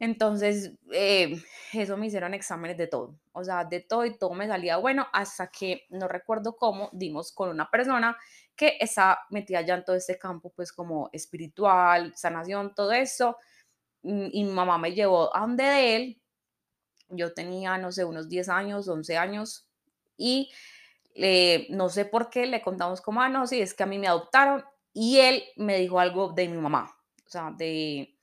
entonces, 0.00 0.72
eh, 0.92 1.36
eso 1.74 1.96
me 1.98 2.06
hicieron 2.06 2.32
exámenes 2.32 2.78
de 2.78 2.86
todo, 2.86 3.20
o 3.32 3.44
sea, 3.44 3.64
de 3.66 3.80
todo 3.80 4.06
y 4.06 4.16
todo 4.16 4.32
me 4.32 4.48
salía 4.48 4.78
bueno 4.78 5.06
hasta 5.12 5.48
que 5.48 5.84
no 5.90 6.08
recuerdo 6.08 6.56
cómo 6.56 6.88
dimos 6.92 7.32
con 7.32 7.50
una 7.50 7.70
persona 7.70 8.16
que 8.56 8.78
está 8.80 9.20
metida 9.30 9.60
ya 9.60 9.74
en 9.74 9.84
todo 9.84 9.96
este 9.96 10.18
campo, 10.18 10.52
pues 10.56 10.72
como 10.72 11.10
espiritual, 11.12 12.14
sanación, 12.16 12.74
todo 12.74 12.92
eso. 12.92 13.36
Mm, 14.02 14.28
y 14.32 14.44
mi 14.44 14.50
mamá 14.52 14.78
me 14.78 14.92
llevó 14.94 15.34
a 15.36 15.40
donde 15.40 15.64
de 15.64 15.96
él. 15.96 16.22
Yo 17.10 17.34
tenía, 17.34 17.76
no 17.78 17.92
sé, 17.92 18.04
unos 18.04 18.28
10 18.28 18.48
años, 18.48 18.88
11 18.88 19.18
años 19.18 19.68
y 20.16 20.50
no 21.70 21.88
sé 21.88 22.04
por 22.06 22.30
qué 22.30 22.46
le 22.46 22.62
contamos 22.62 23.00
como, 23.00 23.20
ah, 23.20 23.28
no, 23.28 23.46
sí, 23.46 23.60
es 23.60 23.74
que 23.74 23.82
a 23.82 23.86
mí 23.86 23.98
me 23.98 24.08
adoptaron 24.08 24.64
y 24.92 25.18
él 25.18 25.42
me 25.56 25.76
dijo 25.78 26.00
algo 26.00 26.32
de 26.32 26.48
mi 26.48 26.56
mamá, 26.56 26.96
o 27.26 27.28
sea, 27.28 27.50
de 27.56 28.16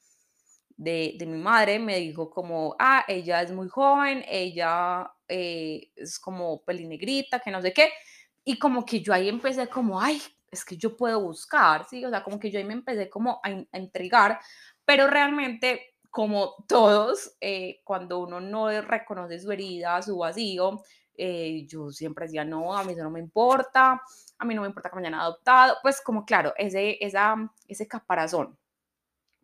de, 0.77 1.17
mi 1.21 1.37
madre 1.37 1.79
me 1.79 1.97
dijo 1.97 2.29
como, 2.29 2.75
ah, 2.79 3.03
ella 3.07 3.41
es 3.41 3.51
muy 3.51 3.67
joven, 3.67 4.23
ella 4.27 5.11
eh, 5.27 5.91
es 5.95 6.19
como 6.19 6.63
pelinegrita, 6.63 7.39
que 7.39 7.51
no 7.51 7.61
sé 7.61 7.73
qué. 7.73 7.89
Y 8.43 8.57
como 8.57 8.85
que 8.85 9.01
yo 9.01 9.13
ahí 9.13 9.27
empecé 9.27 9.67
como, 9.67 9.99
ay, 9.99 10.21
es 10.49 10.63
que 10.63 10.77
yo 10.77 10.95
puedo 10.95 11.19
buscar, 11.21 11.85
¿sí? 11.89 12.05
O 12.05 12.09
sea, 12.09 12.23
como 12.23 12.39
que 12.39 12.49
yo 12.51 12.59
ahí 12.59 12.65
me 12.65 12.73
empecé 12.73 13.09
como 13.09 13.41
a, 13.43 13.49
a 13.71 13.77
intrigar, 13.77 14.39
pero 14.85 15.07
realmente 15.07 15.95
como 16.09 16.55
todos, 16.67 17.35
eh, 17.41 17.81
cuando 17.83 18.19
uno 18.19 18.39
no 18.39 18.69
reconoce 18.81 19.39
su 19.39 19.51
herida, 19.51 20.01
su 20.01 20.17
vacío, 20.17 20.81
eh, 21.15 21.65
yo 21.67 21.91
siempre 21.91 22.25
decía, 22.25 22.45
no, 22.45 22.75
a 22.75 22.83
mí 22.83 22.93
eso 22.93 23.03
no 23.03 23.11
me 23.11 23.19
importa, 23.19 24.01
a 24.37 24.45
mí 24.45 24.55
no 24.55 24.61
me 24.61 24.67
importa 24.67 24.89
que 24.89 24.95
me 24.95 25.01
hayan 25.01 25.19
adoptado, 25.19 25.75
pues 25.81 26.01
como 26.01 26.25
claro, 26.25 26.53
ese, 26.57 26.97
esa, 27.05 27.35
ese 27.67 27.87
caparazón, 27.87 28.57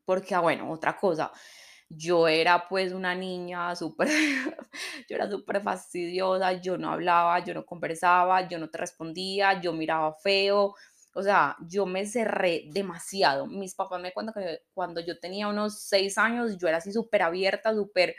porque, 0.06 0.36
ah, 0.36 0.40
bueno, 0.42 0.72
otra 0.72 0.98
cosa, 0.98 1.32
yo 1.90 2.28
era 2.28 2.68
pues 2.68 2.94
una 2.94 3.16
niña 3.16 3.76
súper, 3.76 4.08
yo 5.10 5.16
era 5.16 5.30
súper 5.30 5.62
fastidiosa, 5.62 6.54
yo 6.54 6.78
no 6.78 6.92
hablaba, 6.92 7.44
yo 7.44 7.54
no 7.54 7.66
conversaba, 7.66 8.48
yo 8.48 8.60
no 8.60 8.70
te 8.70 8.78
respondía, 8.78 9.62
yo 9.62 9.74
miraba 9.74 10.14
feo, 10.14 10.76
o 11.16 11.22
sea, 11.22 11.56
yo 11.68 11.86
me 11.86 12.06
cerré 12.06 12.64
demasiado. 12.72 13.46
Mis 13.46 13.76
papás 13.76 14.02
me 14.02 14.12
cuentan 14.14 14.34
que 14.44 14.60
cuando 14.74 15.00
yo 15.02 15.20
tenía 15.20 15.48
unos 15.48 15.80
seis 15.84 16.18
años, 16.18 16.58
yo 16.58 16.68
era 16.68 16.78
así 16.78 16.92
súper 16.92 17.22
abierta, 17.22 17.74
súper 17.74 18.16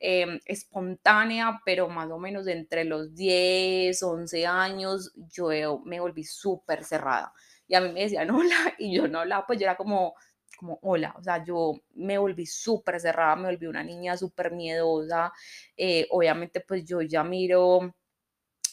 em, 0.00 0.40
espontánea, 0.46 1.60
pero 1.64 1.88
más 1.88 2.10
o 2.10 2.18
menos 2.18 2.46
entre 2.48 2.84
los 2.84 3.14
10, 3.14 4.02
11 4.02 4.46
años, 4.46 5.12
yo 5.32 5.80
me 5.84 6.00
volví 6.00 6.24
súper 6.24 6.84
cerrada. 6.84 7.32
Y 7.68 7.74
a 7.74 7.80
mí 7.80 7.92
me 7.92 8.00
decían 8.02 8.30
hola, 8.30 8.74
y 8.78 8.94
yo 8.96 9.08
no 9.08 9.20
hablaba, 9.20 9.46
pues 9.46 9.58
yo 9.58 9.64
era 9.66 9.76
como, 9.76 10.14
como 10.62 10.78
hola, 10.82 11.12
o 11.18 11.22
sea, 11.24 11.44
yo 11.44 11.74
me 11.94 12.18
volví 12.18 12.46
súper 12.46 13.00
cerrada, 13.00 13.34
me 13.34 13.48
volví 13.50 13.66
una 13.66 13.82
niña 13.82 14.16
súper 14.16 14.52
miedosa. 14.52 15.32
Eh, 15.76 16.06
obviamente, 16.10 16.60
pues 16.60 16.84
yo 16.84 17.02
ya 17.02 17.24
miro 17.24 17.92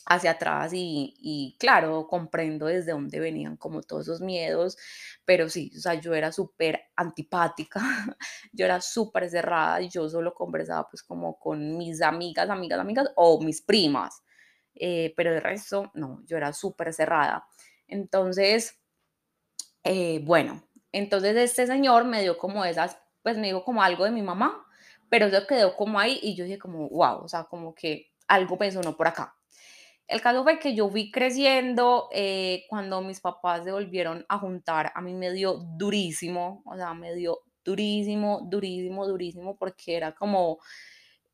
hacia 0.05 0.31
atrás 0.31 0.71
y, 0.73 1.55
claro, 1.59 2.07
comprendo 2.07 2.67
desde 2.67 2.91
dónde 2.91 3.19
venían 3.19 3.57
como 3.57 3.81
todos 3.81 4.03
esos 4.03 4.21
miedos, 4.21 4.77
pero 5.25 5.49
sí, 5.49 5.71
o 5.77 5.79
sea, 5.79 5.95
yo 5.95 6.13
era 6.13 6.31
súper 6.31 6.81
antipática, 6.95 7.79
yo 8.53 8.65
era 8.65 8.81
súper 8.81 9.29
cerrada 9.29 9.81
y 9.81 9.89
yo 9.89 10.07
solo 10.09 10.33
conversaba 10.35 10.87
pues 10.89 11.03
como 11.03 11.39
con 11.39 11.77
mis 11.77 12.01
amigas, 12.03 12.49
amigas, 12.51 12.79
amigas 12.79 13.09
o 13.15 13.41
mis 13.41 13.61
primas, 13.63 14.21
eh, 14.75 15.13
pero 15.17 15.31
de 15.33 15.39
resto, 15.39 15.91
no, 15.95 16.21
yo 16.25 16.37
era 16.37 16.53
súper 16.53 16.93
cerrada. 16.93 17.47
Entonces, 17.87 18.79
eh, 19.83 20.19
bueno, 20.23 20.68
entonces 20.91 21.35
este 21.37 21.67
señor 21.67 22.05
me 22.05 22.21
dio 22.21 22.37
como 22.37 22.65
esas, 22.65 22.97
pues 23.21 23.37
me 23.37 23.47
dijo 23.47 23.63
como 23.63 23.83
algo 23.83 24.05
de 24.05 24.11
mi 24.11 24.21
mamá, 24.21 24.65
pero 25.09 25.27
eso 25.27 25.45
quedó 25.47 25.75
como 25.75 25.99
ahí 25.99 26.19
y 26.21 26.35
yo 26.35 26.45
dije 26.45 26.59
como, 26.59 26.89
wow, 26.89 27.23
o 27.23 27.27
sea, 27.27 27.43
como 27.45 27.73
que 27.73 28.11
algo 28.27 28.57
me 28.57 28.71
sonó 28.71 28.95
por 28.95 29.07
acá. 29.07 29.35
El 30.07 30.21
caso 30.21 30.43
fue 30.43 30.57
que 30.57 30.73
yo 30.73 30.89
fui 30.89 31.11
creciendo, 31.11 32.09
eh, 32.11 32.65
cuando 32.67 33.01
mis 33.01 33.21
papás 33.21 33.63
se 33.63 33.71
volvieron 33.71 34.25
a 34.27 34.39
juntar, 34.39 34.91
a 34.95 35.01
mí 35.01 35.13
me 35.13 35.31
dio 35.31 35.53
durísimo, 35.53 36.63
o 36.65 36.75
sea, 36.75 36.95
me 36.95 37.13
dio 37.13 37.41
durísimo, 37.63 38.41
durísimo, 38.49 39.05
durísimo, 39.05 39.55
porque 39.55 39.95
era 39.95 40.13
como, 40.13 40.57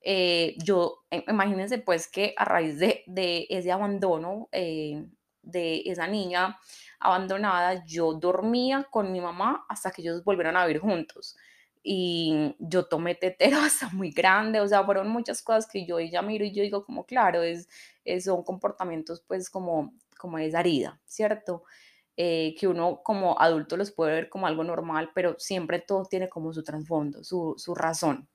eh, 0.02 0.56
yo, 0.58 1.06
eh, 1.10 1.24
imagínense 1.30 1.78
pues 1.78 2.10
que 2.10 2.34
a 2.38 2.44
raíz 2.44 2.78
de, 2.78 3.04
de 3.08 3.48
ese 3.50 3.72
abandono 3.72 4.50
de 4.52 5.84
esa 5.86 6.08
niña 6.08 6.58
abandonada, 7.06 7.86
yo 7.86 8.14
dormía 8.14 8.88
con 8.90 9.12
mi 9.12 9.22
mamá 9.22 9.66
hasta 9.70 9.92
que 9.92 10.02
ellos 10.02 10.24
volvieron 10.24 10.58
a 10.58 10.66
vivir 10.66 10.82
juntos 10.82 11.36
y 11.88 12.56
yo 12.58 12.88
tomé 12.88 13.14
tetero 13.16 13.60
hasta 13.60 13.90
muy 13.90 14.10
grande, 14.10 14.60
o 14.60 14.68
sea, 14.68 14.84
fueron 14.84 15.08
muchas 15.08 15.42
cosas 15.44 15.68
que 15.68 15.86
yo 15.86 16.00
ya 16.00 16.22
miro 16.24 16.44
y 16.44 16.52
yo 16.52 16.64
digo 16.64 16.84
como, 16.84 17.06
claro, 17.06 17.44
es, 17.44 17.70
son 18.24 18.44
comportamientos 18.44 19.22
pues 19.28 19.50
como, 19.50 19.94
como 20.18 20.40
esa 20.40 20.62
herida, 20.62 21.00
¿cierto? 21.06 21.64
Eh, 22.18 22.56
que 22.58 22.68
uno 22.68 23.02
como 23.04 23.40
adulto 23.40 23.78
los 23.78 23.92
puede 23.92 24.14
ver 24.14 24.30
como 24.30 24.48
algo 24.48 24.64
normal, 24.64 25.12
pero 25.14 25.36
siempre 25.38 25.80
todo 25.80 26.06
tiene 26.06 26.28
como 26.28 26.54
su 26.54 26.64
trasfondo, 26.64 27.24
su, 27.24 27.54
su 27.58 27.76
razón. 27.76 28.28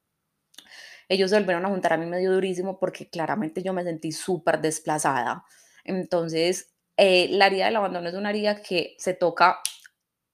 Ellos 1.09 1.31
se 1.31 1.39
volvieron 1.39 1.65
a 1.67 1.71
juntar 1.71 1.95
a 1.95 1.97
mí 1.97 2.07
medio 2.07 2.33
durísimo 2.33 2.79
porque 2.79 3.11
claramente 3.11 3.65
yo 3.65 3.73
me 3.73 3.83
sentí 3.83 4.13
súper 4.13 4.61
desplazada. 4.61 5.45
Entonces, 5.83 6.70
eh, 7.03 7.29
la 7.31 7.47
herida 7.47 7.65
del 7.65 7.77
abandono 7.77 8.11
es 8.11 8.15
una 8.15 8.29
herida 8.29 8.61
que 8.61 8.95
se 8.99 9.15
toca 9.15 9.61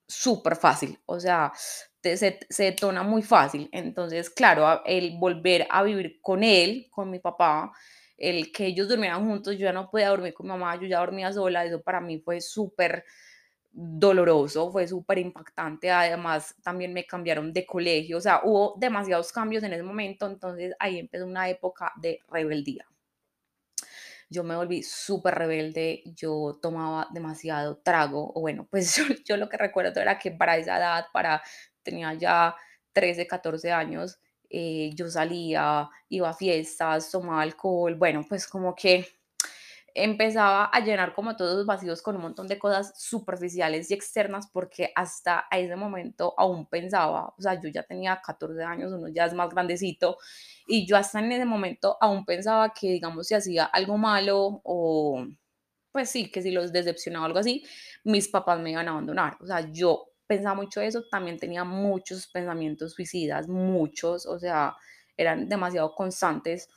súper 0.09 0.57
fácil, 0.57 0.99
o 1.07 1.21
sea, 1.21 1.53
se, 2.03 2.17
se, 2.17 2.65
detona 2.65 3.05
muy 3.05 3.23
fácil. 3.23 3.69
Entonces, 3.71 4.31
claro, 4.31 4.85
el 4.85 5.17
volver 5.17 5.69
a 5.71 5.85
vivir 5.85 6.19
con 6.21 6.43
él, 6.43 6.89
con 6.91 7.09
mi 7.09 7.21
papá, 7.21 7.73
el 8.17 8.51
que 8.51 8.67
ellos 8.67 8.89
durmieran 8.89 9.25
juntos, 9.29 9.55
yo 9.55 9.67
ya 9.67 9.73
no 9.73 9.89
podía 9.89 10.09
dormir 10.09 10.35
con 10.35 10.47
mi 10.47 10.51
mamá, 10.51 10.75
yo 10.75 10.89
ya 10.89 10.99
dormía 10.99 11.33
sola, 11.33 11.65
eso 11.65 11.81
para 11.83 12.01
mí 12.01 12.19
fue 12.19 12.41
súper 12.41 13.05
doloroso, 13.71 14.73
fue 14.73 14.89
súper 14.89 15.19
impactante. 15.19 15.93
Además, 15.93 16.57
también 16.65 16.93
me 16.93 17.07
cambiaron 17.07 17.53
de 17.53 17.65
colegio, 17.65 18.19
o 18.19 18.21
sea, 18.21 18.41
hubo 18.43 18.75
demasiados 18.77 19.31
cambios 19.31 19.63
en 19.63 19.73
ese 19.73 19.85
momento, 19.85 20.27
entonces 20.27 20.75
ahí 20.81 20.99
empezó 20.99 21.27
una 21.27 21.49
época 21.49 21.93
de 22.01 22.19
rebeldía. 22.29 22.87
Yo 24.29 24.43
me 24.45 24.57
volví 24.57 24.83
súper 24.83 25.35
rebelde, 25.37 26.03
yo 26.17 26.59
tomaba 26.61 27.07
demasiado 27.13 27.79
trago, 27.79 28.33
o 28.35 28.41
bueno, 28.41 28.67
pues 28.71 28.97
yo, 28.97 29.05
yo 29.25 29.37
lo 29.37 29.49
que 29.49 29.57
recuerdo 29.57 30.01
era 30.01 30.19
que 30.19 30.33
para 30.33 30.57
esa 30.57 30.79
edad, 30.79 31.07
para 31.13 31.43
tenía 31.83 32.13
ya 32.15 32.57
13, 32.93 33.27
14 33.27 33.71
años, 33.73 34.19
eh, 34.51 34.91
yo 34.95 35.09
salía, 35.09 35.89
iba 36.09 36.29
a 36.31 36.35
fiestas, 36.35 37.11
tomaba 37.11 37.43
alcohol, 37.43 37.95
bueno, 37.97 38.25
pues 38.29 38.47
como 38.49 38.75
que 38.75 39.07
empezaba 40.03 40.67
a 40.67 40.81
llenar 40.81 41.15
como 41.15 41.37
todos 41.37 41.57
los 41.57 41.67
vacíos 41.67 42.03
con 42.03 42.17
un 42.17 42.23
montón 42.23 42.47
de 42.49 42.59
cosas 42.59 42.93
superficiales 43.01 43.91
y 43.91 43.95
externas 43.95 44.49
porque 44.53 44.93
hasta 44.95 45.47
a 45.51 45.59
ese 45.59 45.75
momento 45.77 46.35
aún 46.37 46.67
pensaba, 46.67 47.35
o 47.37 47.41
sea, 47.43 47.61
yo 47.61 47.69
ya 47.71 47.83
tenía 47.83 48.21
14 48.25 48.63
años, 48.63 48.93
uno 48.93 49.09
ya 49.09 49.25
es 49.25 49.35
más 49.35 49.51
grandecito 49.51 50.19
y 50.67 50.87
yo 50.87 50.97
hasta 50.97 51.21
en 51.21 51.33
ese 51.33 51.45
momento 51.47 51.97
aún 52.01 52.25
pensaba 52.25 52.73
que 52.73 52.89
digamos 52.89 53.27
si 53.27 53.35
hacía 53.35 53.65
algo 53.65 53.97
malo 53.99 54.61
o 54.65 55.27
pues 55.93 56.11
sí, 56.11 56.31
que 56.31 56.43
si 56.43 56.51
los 56.51 56.73
decepcionaba 56.73 57.25
o 57.25 57.27
algo 57.27 57.39
así, 57.39 57.65
mis 58.05 58.29
papás 58.29 58.61
me 58.61 58.71
iban 58.73 58.87
a 58.89 58.91
abandonar, 58.91 59.39
o 59.41 59.47
sea, 59.47 59.73
yo 59.73 60.11
pensaba 60.27 60.55
mucho 60.55 60.81
eso, 60.81 61.05
también 61.11 61.39
tenía 61.39 61.65
muchos 61.65 62.27
pensamientos 62.27 62.93
suicidas, 62.93 63.49
muchos, 63.49 64.27
o 64.27 64.39
sea, 64.39 64.77
eran 65.17 65.49
demasiado 65.49 65.95
constantes. 65.95 66.69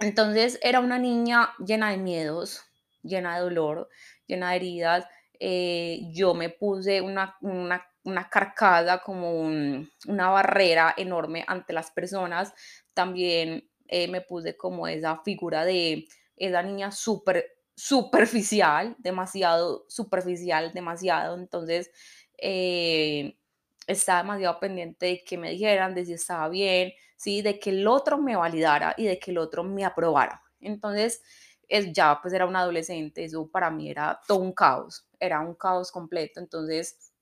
Entonces 0.00 0.58
era 0.62 0.80
una 0.80 0.98
niña 0.98 1.50
llena 1.64 1.90
de 1.90 1.98
miedos, 1.98 2.64
llena 3.02 3.36
de 3.36 3.42
dolor, 3.42 3.88
llena 4.26 4.50
de 4.50 4.56
heridas. 4.56 5.06
Eh, 5.38 6.00
yo 6.12 6.34
me 6.34 6.48
puse 6.50 7.00
una, 7.00 7.36
una, 7.40 7.86
una 8.04 8.28
carcada, 8.28 9.02
como 9.02 9.42
una 9.42 10.30
barrera 10.30 10.94
enorme 10.96 11.44
ante 11.46 11.72
las 11.72 11.90
personas. 11.90 12.52
También 12.94 13.68
eh, 13.88 14.08
me 14.08 14.20
puse 14.22 14.56
como 14.56 14.86
esa 14.88 15.18
figura 15.22 15.64
de 15.64 16.06
esa 16.36 16.62
niña 16.62 16.90
súper 16.90 17.46
superficial, 17.74 18.96
demasiado 18.98 19.84
superficial, 19.88 20.72
demasiado. 20.72 21.36
Entonces, 21.38 21.90
eh, 22.38 23.38
estaba 23.86 24.22
demasiado 24.22 24.60
pendiente 24.60 25.06
de 25.06 25.24
que 25.24 25.38
me 25.38 25.50
dijeran, 25.50 25.94
de 25.94 26.06
si 26.06 26.12
estaba 26.12 26.48
bien, 26.48 26.92
¿sí? 27.16 27.42
de 27.42 27.58
que 27.58 27.70
el 27.70 27.86
otro 27.86 28.18
me 28.18 28.36
validara 28.36 28.94
y 28.96 29.06
de 29.06 29.18
que 29.18 29.30
el 29.30 29.38
otro 29.38 29.64
me 29.64 29.84
aprobara. 29.84 30.42
Entonces, 30.60 31.22
es, 31.68 31.92
ya 31.92 32.18
pues 32.20 32.34
era 32.34 32.46
un 32.46 32.56
adolescente, 32.56 33.24
eso 33.24 33.48
para 33.48 33.70
mí 33.70 33.90
era 33.90 34.20
todo 34.26 34.38
un 34.38 34.52
caos, 34.52 35.06
era 35.18 35.40
un 35.40 35.54
caos 35.54 35.92
completo. 35.92 36.40
Entonces, 36.40 37.12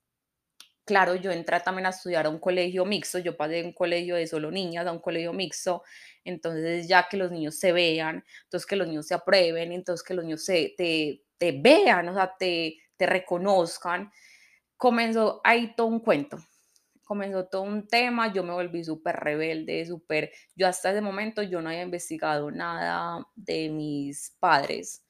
claro, 0.85 1.15
yo 1.15 1.31
entré 1.31 1.59
también 1.59 1.85
a 1.85 1.89
estudiar 1.89 2.25
a 2.25 2.29
un 2.29 2.39
colegio 2.39 2.85
mixto, 2.85 3.19
yo 3.19 3.37
pasé 3.37 3.55
de 3.55 3.63
un 3.65 3.73
colegio 3.73 4.15
de 4.15 4.27
solo 4.27 4.51
niñas 4.51 4.87
a 4.87 4.91
un 4.91 4.99
colegio 4.99 5.33
mixto, 5.33 5.83
entonces 6.23 6.87
ya 6.87 7.07
que 7.07 7.17
los 7.17 7.31
niños 7.31 7.55
se 7.59 7.71
vean, 7.71 8.23
entonces 8.43 8.65
que 8.65 8.75
los 8.75 8.87
niños 8.87 9.07
se 9.07 9.13
aprueben, 9.13 9.71
entonces 9.71 10.03
que 10.03 10.13
los 10.15 10.25
niños 10.25 10.43
se, 10.43 10.73
te, 10.77 11.23
te 11.37 11.51
vean, 11.51 12.09
o 12.09 12.13
sea, 12.13 12.35
te, 12.37 12.77
te 12.97 13.05
reconozcan 13.05 14.11
comenzó 14.79 15.41
ahí 15.43 15.75
todo 15.75 15.87
un 15.87 15.99
cuento, 15.99 16.39
comenzó 17.09 17.47
todo 17.47 17.63
un 17.63 17.87
tema, 17.87 18.31
yo 18.31 18.43
me 18.43 18.53
volví 18.53 18.83
súper 18.83 19.15
rebelde, 19.15 19.83
súper, 19.83 20.31
yo 20.55 20.67
hasta 20.67 20.91
ese 20.91 21.01
momento 21.01 21.41
yo 21.41 21.59
no 21.59 21.69
había 21.69 21.81
investigado 21.81 22.51
nada 22.51 23.25
de 23.35 23.67
mis 23.69 24.37
padres 24.39 25.03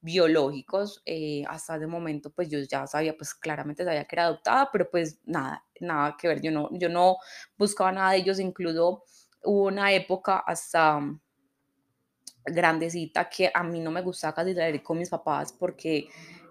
biológicos, 0.00 1.00
eh, 1.06 1.44
hasta 1.46 1.76
ese 1.76 1.86
momento 1.86 2.32
pues 2.32 2.48
yo 2.48 2.58
ya 2.58 2.88
sabía, 2.88 3.16
pues 3.16 3.36
claramente 3.36 3.84
sabía 3.84 4.04
que 4.04 4.16
era 4.16 4.24
adoptada, 4.24 4.68
pero 4.72 4.90
pues 4.90 5.20
nada, 5.26 5.64
nada 5.78 6.16
que 6.18 6.26
ver, 6.26 6.40
yo 6.42 6.50
no, 6.50 6.70
yo 6.72 6.88
no 6.88 7.18
buscaba 7.56 7.92
nada 7.92 8.10
de 8.10 8.16
ellos, 8.16 8.40
incluso 8.40 9.04
hubo 9.44 9.68
una 9.68 9.92
época 9.92 10.38
hasta 10.38 10.98
grandecita 12.44 13.28
que 13.28 13.48
a 13.54 13.62
mí 13.62 13.78
no 13.78 13.92
me 13.92 14.02
gustaba 14.02 14.34
casi 14.34 14.54
salir 14.54 14.82
con 14.82 14.98
mis 14.98 15.08
papás 15.08 15.52
porque 15.52 16.08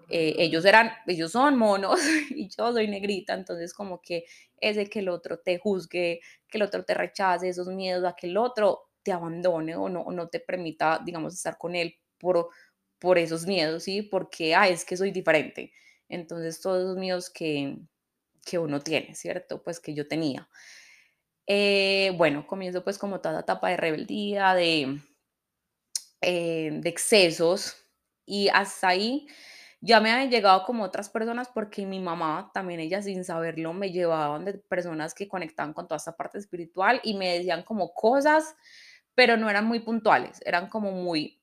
eh, 0.08 0.34
ellos 0.38 0.64
eran, 0.64 0.90
ellos 1.06 1.32
son 1.32 1.56
monos 1.58 2.00
y 2.30 2.48
yo 2.48 2.72
soy 2.72 2.88
negrita, 2.88 3.34
entonces 3.34 3.72
como 3.74 4.00
que 4.00 4.24
ese 4.60 4.88
que 4.88 5.00
el 5.00 5.08
otro 5.08 5.38
te 5.38 5.58
juzgue, 5.58 6.20
que 6.48 6.58
el 6.58 6.62
otro 6.62 6.84
te 6.84 6.94
rechace, 6.94 7.48
esos 7.48 7.68
miedos 7.68 8.04
a 8.04 8.14
que 8.14 8.28
el 8.28 8.36
otro 8.36 8.90
te 9.02 9.12
abandone 9.12 9.76
o 9.76 9.88
no, 9.88 10.04
no 10.10 10.28
te 10.28 10.40
permita, 10.40 11.00
digamos, 11.04 11.34
estar 11.34 11.58
con 11.58 11.74
él 11.74 11.94
por, 12.18 12.48
por 12.98 13.18
esos 13.18 13.46
miedos, 13.46 13.84
¿sí? 13.84 14.02
Porque, 14.02 14.54
ah, 14.54 14.68
es 14.68 14.84
que 14.84 14.96
soy 14.96 15.10
diferente. 15.10 15.72
Entonces, 16.08 16.60
todos 16.60 16.82
esos 16.82 16.96
miedos 16.96 17.30
que, 17.30 17.78
que 18.44 18.58
uno 18.58 18.80
tiene, 18.80 19.14
¿cierto? 19.14 19.62
Pues 19.62 19.80
que 19.80 19.94
yo 19.94 20.08
tenía. 20.08 20.48
Eh, 21.46 22.12
bueno, 22.16 22.46
comienzo 22.46 22.82
pues 22.82 22.96
como 22.98 23.20
toda 23.20 23.40
etapa 23.40 23.68
de 23.68 23.76
rebeldía, 23.76 24.54
de, 24.54 24.98
eh, 26.22 26.70
de 26.72 26.88
excesos 26.88 27.76
y 28.24 28.48
hasta 28.48 28.88
ahí 28.88 29.26
ya 29.84 30.00
me 30.00 30.10
habían 30.10 30.30
llegado 30.30 30.64
como 30.64 30.82
otras 30.84 31.10
personas 31.10 31.48
porque 31.52 31.84
mi 31.84 32.00
mamá, 32.00 32.50
también 32.54 32.80
ella 32.80 33.02
sin 33.02 33.22
saberlo, 33.22 33.74
me 33.74 33.92
llevaban 33.92 34.46
de 34.46 34.54
personas 34.54 35.12
que 35.14 35.28
conectaban 35.28 35.74
con 35.74 35.86
toda 35.86 35.98
esta 35.98 36.16
parte 36.16 36.38
espiritual 36.38 37.00
y 37.04 37.14
me 37.18 37.34
decían 37.36 37.62
como 37.64 37.92
cosas, 37.92 38.56
pero 39.14 39.36
no 39.36 39.50
eran 39.50 39.66
muy 39.66 39.80
puntuales, 39.80 40.40
eran 40.46 40.68
como 40.70 40.90
muy, 40.92 41.38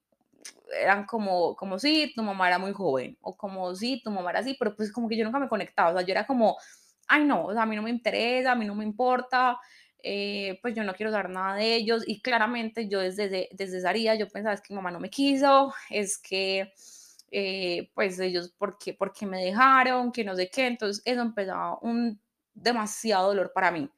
eran 0.81 1.05
como, 1.05 1.55
como 1.55 1.77
sí, 1.77 2.13
tu 2.15 2.23
mamá 2.23 2.47
era 2.47 2.57
muy 2.57 2.73
joven, 2.73 3.15
o 3.21 3.37
como 3.37 3.75
sí, 3.75 4.01
tu 4.03 4.09
mamá 4.09 4.31
era 4.31 4.39
así, 4.39 4.55
pero 4.57 4.75
pues 4.75 4.91
como 4.91 5.07
que 5.07 5.17
yo 5.17 5.23
nunca 5.23 5.37
me 5.39 5.47
conectaba, 5.49 5.91
o 5.91 5.93
sea, 5.93 6.01
yo 6.05 6.11
era 6.11 6.25
como, 6.25 6.57
ay 7.07 7.25
no, 7.25 7.45
o 7.45 7.53
sea, 7.53 7.63
a 7.63 7.65
mí 7.67 7.75
no 7.75 7.83
me 7.83 7.91
interesa, 7.91 8.53
a 8.53 8.55
mí 8.55 8.65
no 8.65 8.73
me 8.73 8.85
importa, 8.85 9.59
eh, 10.01 10.57
pues 10.63 10.73
yo 10.73 10.83
no 10.83 10.95
quiero 10.95 11.11
dar 11.11 11.29
nada 11.29 11.57
de 11.57 11.75
ellos 11.75 12.03
y 12.07 12.21
claramente 12.23 12.89
yo 12.89 13.01
desde, 13.01 13.49
desde 13.51 13.77
esa 13.77 13.93
día 13.93 14.15
yo 14.15 14.27
pensaba 14.27 14.55
es 14.55 14.61
que 14.61 14.73
mi 14.73 14.77
mamá 14.77 14.89
no 14.89 14.99
me 14.99 15.11
quiso, 15.11 15.73
es 15.91 16.17
que 16.17 16.73
eh, 17.31 17.89
pues 17.93 18.19
ellos, 18.19 18.53
¿por 18.57 18.77
qué, 18.77 19.25
me 19.25 19.43
dejaron? 19.43 20.11
Que 20.11 20.23
no 20.23 20.35
sé 20.35 20.49
qué, 20.49 20.67
entonces 20.67 21.01
eso 21.05 21.21
empezaba 21.21 21.79
un 21.81 22.21
demasiado 22.53 23.29
dolor 23.29 23.51
para 23.53 23.71
mí. 23.71 23.89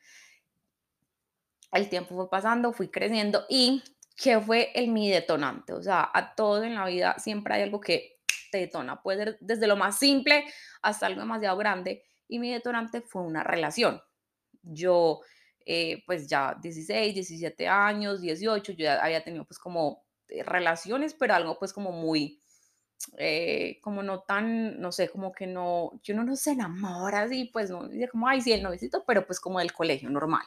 El 1.71 1.89
tiempo 1.89 2.15
fue 2.15 2.29
pasando, 2.29 2.71
fui 2.71 2.89
creciendo 2.89 3.45
y 3.49 3.83
¿qué 4.15 4.39
fue 4.39 4.71
el 4.75 4.89
mi 4.89 5.09
detonante? 5.09 5.73
O 5.73 5.81
sea, 5.81 6.09
a 6.13 6.35
todos 6.35 6.63
en 6.63 6.75
la 6.75 6.85
vida 6.85 7.15
siempre 7.17 7.55
hay 7.55 7.63
algo 7.63 7.81
que 7.81 8.19
te 8.51 8.59
detona, 8.59 9.01
puede 9.01 9.23
ser 9.23 9.37
desde 9.41 9.65
lo 9.65 9.75
más 9.75 9.97
simple 9.97 10.45
hasta 10.83 11.07
algo 11.07 11.21
demasiado 11.21 11.57
grande 11.57 12.03
y 12.27 12.37
mi 12.37 12.51
detonante 12.51 13.01
fue 13.01 13.23
una 13.23 13.43
relación. 13.43 13.99
Yo 14.61 15.21
eh, 15.65 16.03
pues 16.05 16.27
ya 16.27 16.57
16, 16.61 17.13
17 17.13 17.67
años, 17.67 18.21
18, 18.21 18.73
yo 18.73 18.83
ya 18.83 19.03
había 19.03 19.23
tenido 19.23 19.45
pues 19.45 19.59
como 19.59 20.03
eh, 20.27 20.43
relaciones, 20.43 21.13
pero 21.13 21.35
algo 21.35 21.57
pues 21.57 21.71
como 21.73 21.91
muy, 21.91 22.41
eh, 23.17 23.79
como 23.81 24.03
no 24.03 24.21
tan, 24.21 24.79
no 24.79 24.91
sé, 24.91 25.09
como 25.09 25.31
que 25.31 25.47
no, 25.47 25.99
que 26.03 26.13
uno 26.13 26.23
no 26.23 26.35
se 26.35 26.51
enamora 26.51 27.21
así, 27.21 27.45
pues 27.45 27.69
no, 27.69 27.87
dice 27.87 28.07
como, 28.09 28.27
ay, 28.27 28.41
sí, 28.41 28.51
el 28.51 28.63
novicito, 28.63 29.03
pero 29.05 29.25
pues 29.25 29.39
como 29.39 29.59
del 29.59 29.73
colegio 29.73 30.09
normal. 30.09 30.45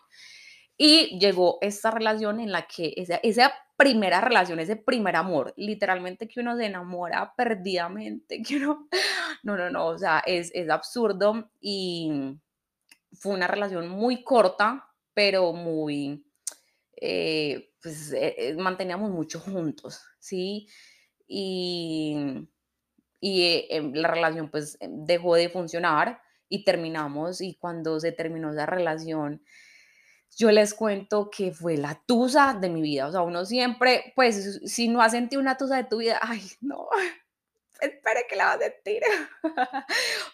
Y 0.79 1.19
llegó 1.19 1.59
esta 1.63 1.91
relación 1.91 2.41
en 2.41 2.53
la 2.53 2.67
que 2.67 2.93
esa, 2.97 3.17
esa 3.17 3.53
primera 3.77 4.21
relación, 4.21 4.59
ese 4.59 4.77
primer 4.77 5.17
amor, 5.17 5.55
literalmente 5.57 6.29
que 6.29 6.41
uno 6.41 6.57
se 6.57 6.67
enamora 6.67 7.35
perdidamente, 7.37 8.43
que 8.47 8.57
uno, 8.57 8.89
no, 9.43 9.57
no, 9.57 9.71
no, 9.71 9.87
o 9.87 9.99
sea, 9.99 10.23
es, 10.27 10.51
es 10.55 10.69
absurdo 10.71 11.51
y 11.61 12.39
fue 13.13 13.35
una 13.35 13.47
relación 13.47 13.89
muy 13.89 14.23
corta, 14.23 14.89
pero 15.15 15.53
muy, 15.53 16.27
eh, 16.97 17.73
pues 17.83 18.13
eh, 18.13 18.35
eh, 18.39 18.55
manteníamos 18.55 19.11
mucho 19.11 19.41
juntos, 19.41 20.03
¿sí? 20.19 20.69
Y, 21.27 22.49
y 23.21 23.67
em, 23.71 23.93
la 23.95 24.09
relación 24.09 24.51
pues 24.51 24.77
em, 24.81 25.05
dejó 25.05 25.35
de 25.35 25.49
funcionar 25.49 26.21
y 26.49 26.65
terminamos 26.65 27.41
y 27.41 27.55
cuando 27.57 27.99
se 28.01 28.13
terminó 28.13 28.53
esa 28.53 28.67
relación, 28.67 29.43
yo 30.37 30.51
les 30.53 30.75
cuento 30.75 31.31
que 31.31 31.53
fue 31.53 31.77
la 31.77 32.01
tusa 32.07 32.55
de 32.55 32.69
mi 32.69 32.83
vida. 32.83 33.07
O 33.07 33.13
sea, 33.13 33.23
uno 33.23 33.45
siempre, 33.45 34.13
pues, 34.15 34.61
si 34.67 34.89
no 34.89 35.01
has 35.01 35.13
sentido 35.13 35.41
una 35.41 35.57
tusa 35.57 35.77
de 35.77 35.85
tu 35.85 35.99
vida, 35.99 36.19
ay, 36.23 36.43
no, 36.61 36.89
espere 37.81 38.27
que 38.29 38.37
la 38.37 38.47
vas 38.47 38.57
a 38.57 38.61
sentir. 38.61 39.03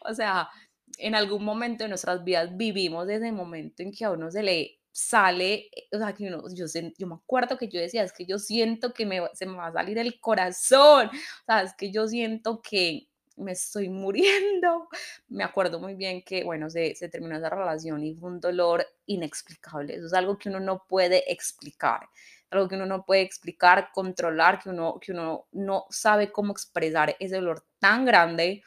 o 0.05 0.15
sea, 0.15 0.49
en 0.99 1.15
algún 1.15 1.45
momento 1.45 1.85
de 1.85 1.89
nuestras 1.89 2.25
vidas 2.25 2.57
vivimos 2.57 3.09
ese 3.09 3.33
momento 3.33 3.83
en 3.83 3.93
que 3.93 4.05
a 4.05 4.11
uno 4.11 4.31
se 4.31 4.43
le 4.43 4.82
sale, 4.93 5.71
o 5.91 5.99
sea, 5.99 6.13
que 6.13 6.27
uno, 6.27 6.45
yo, 6.53 6.67
yo 6.99 7.07
me 7.07 7.15
acuerdo 7.15 7.57
que 7.59 7.69
yo 7.69 7.81
decía, 7.81 8.05
es 8.05 8.13
que 8.13 8.27
yo 8.27 8.39
siento 8.39 8.93
que 8.93 9.07
me, 9.07 9.23
se 9.33 9.47
me 9.47 9.57
va 9.57 9.69
a 9.69 9.73
salir 9.73 9.99
el 9.99 10.21
corazón, 10.21 11.09
o 11.09 11.45
sea, 11.47 11.63
es 11.63 11.75
que 11.75 11.91
yo 11.91 12.07
siento 12.07 12.61
que 12.61 13.09
me 13.37 13.53
estoy 13.53 13.89
muriendo. 13.89 14.89
Me 15.29 15.45
acuerdo 15.45 15.81
muy 15.81 15.95
bien 15.95 16.23
que, 16.23 16.45
bueno, 16.45 16.71
se, 16.71 16.95
se 16.95 17.09
terminó 17.09 17.37
esa 17.37 17.51
relación 17.51 18.05
y 18.05 18.15
fue 18.15 18.31
un 18.31 18.41
dolor 18.41 18.87
inexplicable. 19.07 19.95
Eso 19.95 20.07
es 20.07 20.13
algo 20.13 20.39
que 20.39 20.51
uno 20.51 20.61
no 20.61 20.85
puede 20.87 21.33
explicar, 21.33 22.09
algo 22.51 22.69
que 22.69 22.75
uno 22.77 22.87
no 22.87 23.05
puede 23.05 23.23
explicar, 23.23 23.89
controlar, 23.95 24.63
que 24.63 24.69
uno, 24.69 24.99
que 25.01 25.13
uno 25.13 25.47
no 25.53 25.87
sabe 25.89 26.31
cómo 26.31 26.53
expresar 26.53 27.17
ese 27.19 27.37
dolor 27.37 27.65
tan 27.79 28.05
grande 28.05 28.63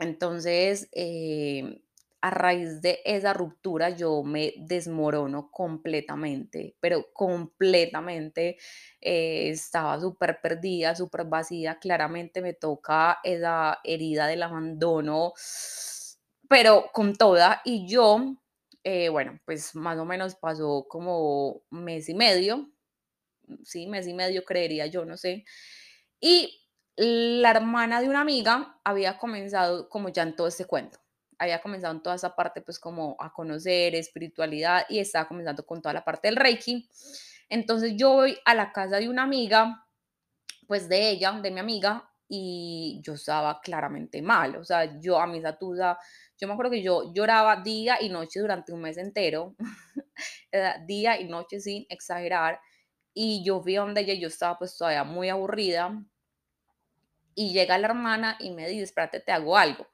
entonces, 0.00 0.88
eh, 0.92 1.82
a 2.22 2.30
raíz 2.30 2.82
de 2.82 3.00
esa 3.04 3.32
ruptura 3.32 3.90
yo 3.90 4.22
me 4.22 4.54
desmorono 4.58 5.50
completamente, 5.50 6.76
pero 6.80 7.12
completamente 7.12 8.58
eh, 9.00 9.48
estaba 9.50 9.98
súper 10.00 10.40
perdida, 10.40 10.94
súper 10.94 11.24
vacía, 11.24 11.78
claramente 11.78 12.42
me 12.42 12.52
toca 12.52 13.20
esa 13.24 13.78
herida 13.84 14.26
del 14.26 14.42
abandono, 14.42 15.32
pero 16.48 16.90
con 16.92 17.14
toda 17.14 17.62
y 17.64 17.88
yo, 17.88 18.36
eh, 18.84 19.08
bueno, 19.08 19.40
pues 19.44 19.74
más 19.74 19.98
o 19.98 20.04
menos 20.04 20.34
pasó 20.34 20.86
como 20.88 21.62
mes 21.70 22.08
y 22.08 22.14
medio, 22.14 22.70
sí, 23.64 23.86
mes 23.86 24.06
y 24.06 24.14
medio 24.14 24.44
creería 24.44 24.86
yo, 24.86 25.04
no 25.04 25.16
sé, 25.16 25.44
y 26.20 26.60
la 26.96 27.50
hermana 27.52 28.00
de 28.02 28.08
una 28.08 28.20
amiga 28.20 28.78
había 28.84 29.16
comenzado 29.18 29.88
como 29.88 30.10
ya 30.10 30.22
en 30.22 30.36
todo 30.36 30.48
este 30.48 30.66
cuento, 30.66 30.98
había 31.40 31.60
comenzado 31.62 31.94
en 31.94 32.02
toda 32.02 32.16
esa 32.16 32.36
parte 32.36 32.60
pues 32.60 32.78
como 32.78 33.16
a 33.18 33.32
conocer 33.32 33.94
espiritualidad 33.94 34.84
y 34.88 34.98
estaba 34.98 35.26
comenzando 35.26 35.64
con 35.64 35.80
toda 35.80 35.94
la 35.94 36.04
parte 36.04 36.28
del 36.28 36.36
Reiki. 36.36 36.86
Entonces 37.48 37.94
yo 37.96 38.12
voy 38.12 38.38
a 38.44 38.54
la 38.54 38.70
casa 38.72 38.98
de 38.98 39.08
una 39.08 39.22
amiga, 39.22 39.86
pues 40.68 40.88
de 40.88 41.08
ella, 41.08 41.32
de 41.32 41.50
mi 41.50 41.58
amiga, 41.58 42.06
y 42.28 43.00
yo 43.02 43.14
estaba 43.14 43.60
claramente 43.60 44.22
mal, 44.22 44.54
o 44.54 44.64
sea, 44.64 45.00
yo 45.00 45.18
a 45.18 45.26
mi 45.26 45.40
satusa, 45.40 45.98
yo 46.38 46.46
me 46.46 46.52
acuerdo 46.52 46.70
que 46.70 46.82
yo 46.82 47.12
lloraba 47.12 47.56
día 47.56 48.00
y 48.00 48.08
noche 48.08 48.38
durante 48.38 48.72
un 48.72 48.82
mes 48.82 48.98
entero, 48.98 49.56
día 50.86 51.18
y 51.20 51.24
noche 51.24 51.58
sin 51.58 51.86
exagerar, 51.88 52.60
y 53.12 53.42
yo 53.42 53.60
vi 53.60 53.74
donde 53.74 54.02
ella 54.02 54.14
yo 54.14 54.28
estaba 54.28 54.58
pues 54.58 54.76
todavía 54.76 55.02
muy 55.02 55.28
aburrida, 55.28 56.00
y 57.34 57.52
llega 57.52 57.78
la 57.78 57.88
hermana 57.88 58.36
y 58.38 58.50
me 58.50 58.68
dice, 58.68 58.84
espérate, 58.84 59.20
te 59.20 59.32
hago 59.32 59.56
algo. 59.56 59.88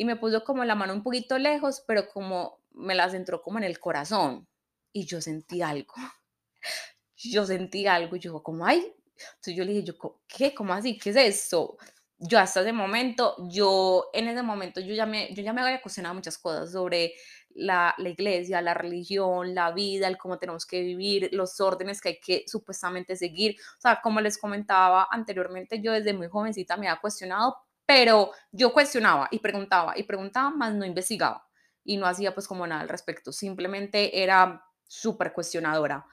Y 0.00 0.06
me 0.06 0.16
puso 0.16 0.42
como 0.44 0.64
la 0.64 0.74
mano 0.74 0.94
un 0.94 1.02
poquito 1.02 1.36
lejos, 1.36 1.84
pero 1.86 2.08
como 2.08 2.62
me 2.70 2.94
las 2.94 3.12
entró 3.12 3.42
como 3.42 3.58
en 3.58 3.64
el 3.64 3.78
corazón. 3.78 4.48
Y 4.94 5.04
yo 5.04 5.20
sentí 5.20 5.60
algo. 5.60 5.92
Yo 7.22 7.44
sentí 7.44 7.86
algo 7.86 8.16
y 8.16 8.18
yo 8.18 8.42
como, 8.42 8.64
ay. 8.64 8.78
Entonces 8.78 9.54
yo 9.54 9.62
le 9.62 9.74
dije, 9.74 9.84
yo, 9.84 10.20
¿qué? 10.26 10.54
¿Cómo 10.54 10.72
así? 10.72 10.96
¿Qué 10.96 11.10
es 11.10 11.16
esto? 11.16 11.76
Yo 12.16 12.38
hasta 12.38 12.62
ese 12.62 12.72
momento, 12.72 13.36
yo 13.50 14.08
en 14.14 14.28
ese 14.28 14.42
momento, 14.42 14.80
yo 14.80 14.94
ya 14.94 15.04
me, 15.04 15.34
yo 15.34 15.42
ya 15.42 15.52
me 15.52 15.60
había 15.60 15.82
cuestionado 15.82 16.14
muchas 16.14 16.38
cosas 16.38 16.72
sobre 16.72 17.12
la, 17.50 17.94
la, 17.98 18.08
iglesia, 18.08 18.62
la 18.62 18.72
religión, 18.72 19.54
la 19.54 19.70
vida, 19.72 20.08
el 20.08 20.16
cómo 20.16 20.38
tenemos 20.38 20.64
que 20.64 20.80
vivir, 20.80 21.28
los 21.32 21.60
órdenes 21.60 22.00
que 22.00 22.08
hay 22.08 22.20
que 22.20 22.44
supuestamente 22.46 23.16
seguir. 23.16 23.56
O 23.76 23.80
sea, 23.82 24.00
como 24.02 24.22
les 24.22 24.38
comentaba 24.38 25.06
anteriormente, 25.10 25.82
yo 25.82 25.92
desde 25.92 26.14
muy 26.14 26.28
jovencita 26.28 26.78
me 26.78 26.88
había 26.88 27.02
cuestionado, 27.02 27.58
pero 27.90 28.30
yo 28.52 28.72
cuestionaba 28.72 29.26
y 29.32 29.40
preguntaba 29.40 29.94
y 29.96 30.04
preguntaba, 30.04 30.50
más 30.50 30.72
no 30.72 30.84
investigaba 30.84 31.44
y 31.82 31.96
no 31.96 32.06
hacía 32.06 32.32
pues 32.32 32.46
como 32.46 32.64
nada 32.64 32.82
al 32.82 32.88
respecto. 32.88 33.32
Simplemente 33.32 34.22
era 34.22 34.64
súper 34.86 35.32
cuestionadora. 35.32 36.06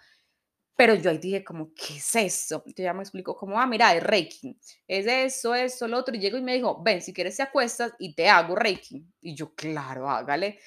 Pero 0.75 0.95
yo 0.95 1.11
ahí 1.11 1.19
dije 1.19 1.43
como, 1.43 1.75
¿qué 1.75 1.97
es 1.97 2.15
eso? 2.15 2.63
Yo 2.65 2.83
ya 2.83 2.95
me 2.95 3.03
explico 3.03 3.35
como, 3.35 3.59
ah, 3.59 3.67
mira, 3.67 3.93
es 3.93 4.01
Reiki. 4.01 4.59
Es 4.87 5.05
eso, 5.05 5.53
eso, 5.53 5.87
lo 5.87 5.99
otro. 5.99 6.15
Y 6.15 6.19
llego 6.19 6.39
y 6.39 6.41
me 6.41 6.55
dijo, 6.55 6.81
ven, 6.81 6.99
si 6.99 7.13
quieres 7.13 7.37
te 7.37 7.43
acuestas 7.43 7.93
y 7.99 8.15
te 8.15 8.27
hago 8.27 8.55
Reiki. 8.55 9.05
Y 9.21 9.35
yo, 9.35 9.53
claro, 9.53 10.09
hágale. 10.09 10.59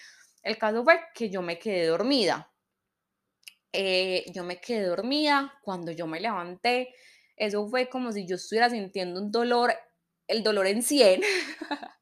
El 0.45 0.59
caso 0.59 0.85
fue 0.85 1.01
que 1.13 1.29
yo 1.29 1.43
me 1.43 1.59
quedé 1.59 1.87
dormida. 1.87 2.53
Eh, 3.73 4.27
yo 4.33 4.45
me 4.45 4.61
quedé 4.61 4.85
dormida 4.85 5.55
cuando 5.65 5.91
yo 5.91 6.07
me 6.07 6.21
levanté. 6.21 6.95
Eso 7.37 7.69
fue 7.69 7.89
como 7.89 8.13
si 8.13 8.29
yo 8.29 8.37
estuviera 8.37 8.71
sintiendo 8.71 9.21
un 9.21 9.33
dolor, 9.33 9.75
el 10.31 10.43
dolor 10.43 10.67
en 10.67 10.83
100. 10.83 11.23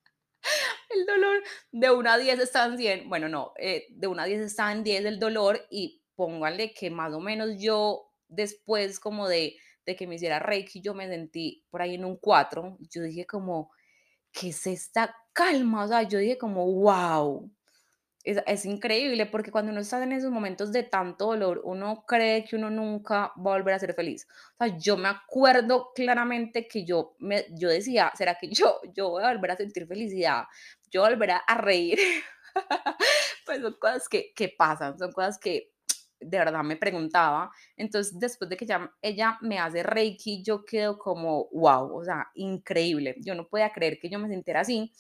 el 0.91 1.07
dolor 1.07 1.43
de 1.73 1.91
una 1.91 2.15
a 2.15 2.19
10 2.19 2.39
está 2.41 2.67
en 2.67 2.79
100. 2.79 3.09
Bueno, 3.09 3.29
no, 3.29 3.53
eh, 3.59 3.87
de 3.91 4.07
una 4.07 4.25
a 4.25 4.27
10 4.27 4.41
está 4.43 4.73
en 4.73 4.85
10 4.85 5.05
el 5.05 5.19
dolor 5.19 5.67
y 5.71 6.03
pónganle 6.15 6.73
que 6.73 6.91
más 6.91 7.13
o 7.15 7.21
menos 7.21 7.61
yo 7.61 8.13
después 8.29 9.01
como 9.01 9.29
de, 9.29 9.57
de 9.87 9.97
que 9.97 10.07
me 10.07 10.17
hiciera 10.17 10.39
Reiki, 10.39 10.81
yo 10.81 10.95
me 10.95 11.09
sentí 11.09 11.65
por 11.71 11.83
ahí 11.83 11.95
en 11.95 12.05
un 12.05 12.17
4. 12.17 12.79
Yo 12.91 13.03
dije 13.03 13.27
como, 13.27 13.71
¿qué 14.33 14.49
es 14.49 14.67
esta 14.67 15.15
calma? 15.33 15.85
O 15.85 15.89
sea, 15.89 16.03
yo 16.03 16.19
dije 16.19 16.39
como, 16.39 16.67
wow 16.67 17.51
es, 18.47 18.65
increíble 18.67 19.27
porque 19.27 19.51
cuando 19.51 19.73
uno 19.73 19.81
está 19.81 20.03
en 20.03 20.13
esos 20.13 20.31
momentos 20.31 20.73
de 20.73 20.83
tanto 20.83 21.27
dolor, 21.27 21.63
uno 21.65 22.05
cree 22.07 22.45
que 22.45 22.57
uno 22.57 22.71
nunca 22.71 23.33
va 23.37 23.55
a 23.55 23.59
volver 23.59 23.75
a 23.75 23.79
ser 23.79 23.95
feliz. 23.95 24.27
O 24.59 24.65
sea, 24.65 24.77
yo 24.77 24.97
me 24.97 25.09
acuerdo 25.09 25.93
claramente 25.95 26.69
que 26.69 26.85
yo, 26.85 27.15
me, 27.19 27.47
yo 27.51 27.69
decía, 27.69 28.13
¿será 28.15 28.35
que 28.35 28.49
yo, 28.51 28.81
yo 28.95 29.11
voy 29.11 29.25
a 29.25 29.33
volver 29.33 29.53
a 29.53 29.57
sentir 29.57 29.87
felicidad? 29.87 30.45
Yo 30.91 31.03
volveré 31.03 31.35
a 31.47 31.55
reír. 31.57 31.99
pues 33.47 33.63
son 33.63 33.75
cosas 33.81 34.09
que, 34.09 34.33
que 34.35 34.49
pasan, 34.49 34.99
son 34.99 35.13
cosas 35.13 35.39
que 35.39 35.73
de 36.21 36.39
verdad 36.39 36.65
me 36.65 36.77
preguntaba. 36.77 37.51
Entonces, 37.77 38.19
después 38.19 38.51
de 38.51 38.57
que 38.57 38.67
ya, 38.67 38.93
ella 39.01 39.39
me 39.41 39.59
hace 39.59 39.83
Reiki, 39.83 40.43
yo 40.43 40.65
quedo 40.65 40.99
como, 40.99 41.49
wow, 41.53 41.97
o 41.97 42.05
sea, 42.05 42.29
increíble. 42.35 43.15
Yo 43.21 43.35
no 43.35 43.49
podía 43.49 43.71
creer 43.73 43.99
que 44.01 44.11
yo 44.11 44.19
me 44.19 44.29
sintiera 44.29 44.61
así. 44.61 44.93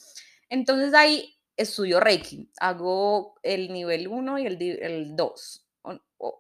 Entonces 0.49 0.95
ahí 0.95 1.38
estudio 1.59 2.01
Reiki, 2.01 2.51
hago 2.61 3.35
el 3.42 3.73
nivel 3.73 4.09
1 4.09 4.38
y 4.38 4.47
el, 4.47 4.62
el 4.62 5.16
2. 5.16 5.66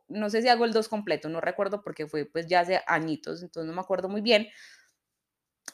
no 0.08 0.30
sé 0.30 0.42
si 0.42 0.48
hago 0.48 0.64
el 0.64 0.72
2 0.72 0.88
completo, 0.88 1.28
no 1.28 1.40
recuerdo 1.40 1.82
porque 1.82 2.06
fue 2.06 2.24
pues 2.24 2.46
ya 2.46 2.60
hace 2.60 2.80
añitos, 2.86 3.42
entonces 3.42 3.68
no 3.68 3.74
me 3.74 3.80
acuerdo 3.80 4.08
muy 4.08 4.20
bien. 4.20 4.48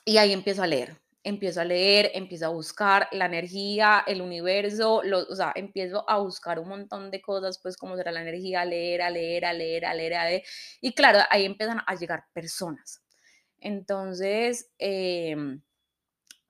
Y 0.04 0.16
ahí 0.16 0.32
empiezo 0.32 0.62
a 0.62 0.66
leer, 0.66 1.00
empiezo 1.22 1.60
a 1.60 1.64
leer, 1.64 2.10
empiezo 2.14 2.46
a 2.46 2.48
buscar 2.50 3.08
la 3.12 3.26
energía, 3.26 4.04
el 4.06 4.20
universo, 4.20 5.02
o 5.02 5.34
sea, 5.34 5.52
empiezo 5.54 6.08
a 6.08 6.18
buscar 6.18 6.58
un 6.58 6.68
montón 6.68 7.10
de 7.10 7.22
cosas, 7.22 7.58
pues 7.62 7.76
cómo 7.76 7.96
será 7.96 8.12
la 8.12 8.22
energía, 8.22 8.62
a 8.62 8.64
leer, 8.64 9.02
a 9.02 9.10
leer, 9.10 9.44
a 9.46 9.52
leer, 9.52 9.86
a 9.86 9.94
leer, 9.94 10.14
a 10.14 10.24
leer. 10.24 10.42
Y 10.80 10.92
claro, 10.94 11.20
ahí 11.30 11.44
empiezan 11.44 11.80
a 11.86 11.94
llegar 11.94 12.24
personas. 12.32 13.02
Entonces, 13.58 14.70
em, 14.78 15.62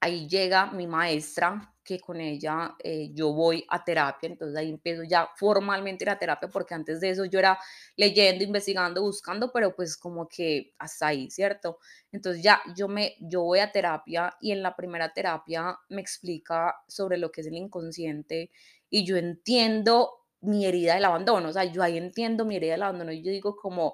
ahí 0.01 0.27
llega 0.27 0.67
mi 0.67 0.87
maestra, 0.87 1.74
que 1.85 1.99
con 2.01 2.19
ella 2.19 2.75
eh, 2.83 3.11
yo 3.13 3.31
voy 3.33 3.65
a 3.69 3.83
terapia, 3.85 4.27
entonces 4.27 4.57
ahí 4.57 4.69
empiezo 4.71 5.03
ya 5.03 5.29
formalmente 5.37 6.09
a 6.09 6.19
terapia, 6.19 6.49
porque 6.49 6.73
antes 6.73 6.99
de 6.99 7.11
eso 7.11 7.25
yo 7.25 7.39
era 7.39 7.57
leyendo, 7.95 8.43
investigando, 8.43 9.01
buscando, 9.01 9.51
pero 9.53 9.75
pues 9.75 9.95
como 9.95 10.27
que 10.27 10.73
hasta 10.79 11.07
ahí, 11.07 11.29
¿cierto? 11.31 11.79
Entonces 12.11 12.43
ya 12.43 12.61
yo 12.75 12.87
me, 12.89 13.15
yo 13.21 13.43
voy 13.43 13.59
a 13.59 13.71
terapia 13.71 14.35
y 14.41 14.51
en 14.51 14.63
la 14.63 14.75
primera 14.75 15.13
terapia 15.13 15.77
me 15.89 16.01
explica 16.01 16.75
sobre 16.87 17.17
lo 17.17 17.31
que 17.31 17.41
es 17.41 17.47
el 17.47 17.55
inconsciente 17.55 18.51
y 18.89 19.05
yo 19.05 19.17
entiendo 19.17 20.11
mi 20.41 20.65
herida 20.65 20.95
del 20.95 21.05
abandono, 21.05 21.49
o 21.49 21.53
sea, 21.53 21.63
yo 21.65 21.81
ahí 21.83 21.97
entiendo 21.97 22.45
mi 22.45 22.55
herida 22.57 22.73
del 22.73 22.83
abandono 22.83 23.11
y 23.11 23.23
yo 23.23 23.31
digo 23.31 23.55
como, 23.55 23.93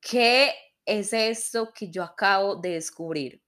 ¿qué 0.00 0.54
es 0.86 1.12
esto 1.14 1.72
que 1.74 1.90
yo 1.90 2.04
acabo 2.04 2.56
de 2.56 2.70
descubrir? 2.72 3.43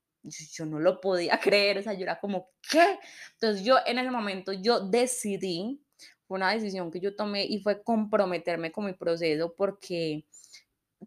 Yo 0.53 0.67
no 0.67 0.79
lo 0.79 1.01
podía 1.01 1.39
creer, 1.41 1.79
o 1.79 1.83
sea, 1.83 1.95
yo 1.95 2.03
era 2.03 2.19
como, 2.19 2.51
¿qué? 2.71 2.99
Entonces 3.35 3.65
yo 3.65 3.77
en 3.87 3.99
ese 3.99 4.11
momento 4.11 4.53
yo 4.53 4.81
decidí, 4.81 5.81
fue 6.27 6.37
una 6.37 6.51
decisión 6.53 6.91
que 6.91 7.01
yo 7.01 7.15
tomé 7.15 7.45
y 7.45 7.61
fue 7.61 7.83
comprometerme 7.83 8.73
con 8.73 8.87
mi 8.87 8.93
proceso 8.93 9.55
porque 9.57 10.25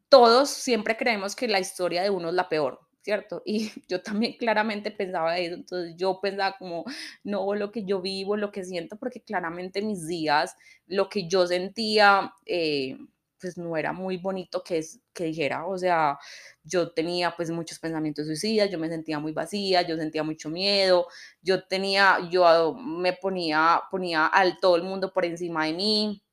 todos 0.08 0.50
siempre 0.50 0.98
creemos 0.98 1.36
que 1.36 1.48
la 1.48 1.60
historia 1.60 2.04
de 2.04 2.10
uno 2.10 2.30
es 2.30 2.36
la 2.36 2.50
peor, 2.50 2.80
¿cierto? 3.02 3.42
Y 3.46 3.72
yo 3.88 4.02
también 4.02 4.34
claramente 4.38 4.92
pensaba 4.92 5.38
eso, 5.38 5.56
entonces 5.56 5.96
yo 5.98 6.20
pensaba 6.22 6.56
como, 6.58 6.86
no, 7.24 7.54
lo 7.56 7.72
que 7.72 7.86
yo 7.86 8.02
vivo, 8.02 8.38
lo 8.38 8.52
que 8.52 8.64
siento, 8.64 8.98
porque 8.98 9.22
claramente 9.22 9.82
mis 9.82 10.08
días, 10.08 10.56
lo 10.88 11.10
que 11.10 11.28
yo 11.28 11.48
sentía, 11.48 12.34
eh, 12.46 12.98
pues 13.39 13.58
no 13.58 13.78
era 13.78 13.93
muy 13.93 14.17
bonito 14.17 14.63
que, 14.63 14.80
es, 14.80 14.99
que 15.13 15.25
dijera, 15.25 15.65
o 15.65 15.78
sea, 15.78 16.17
yo 16.63 16.91
tenía 16.91 17.36
pues 17.36 17.49
muchos 17.52 17.80
pensamientos 17.80 18.25
suicidas, 18.28 18.69
yo 18.69 18.80
me 18.80 18.89
sentía 18.89 19.19
muy 19.19 19.32
vacía, 19.32 19.82
yo 19.82 19.97
sentía 19.97 20.23
mucho 20.23 20.49
miedo, 20.49 21.08
yo 21.41 21.65
tenía, 21.65 22.19
yo 22.30 22.73
me 22.75 23.13
ponía, 23.13 23.82
ponía 23.91 24.28
al 24.28 24.60
todo 24.60 24.75
el 24.75 24.84
mundo 24.84 25.13
por 25.13 25.25
encima 25.25 25.65
de 25.65 25.73
mí, 25.73 26.23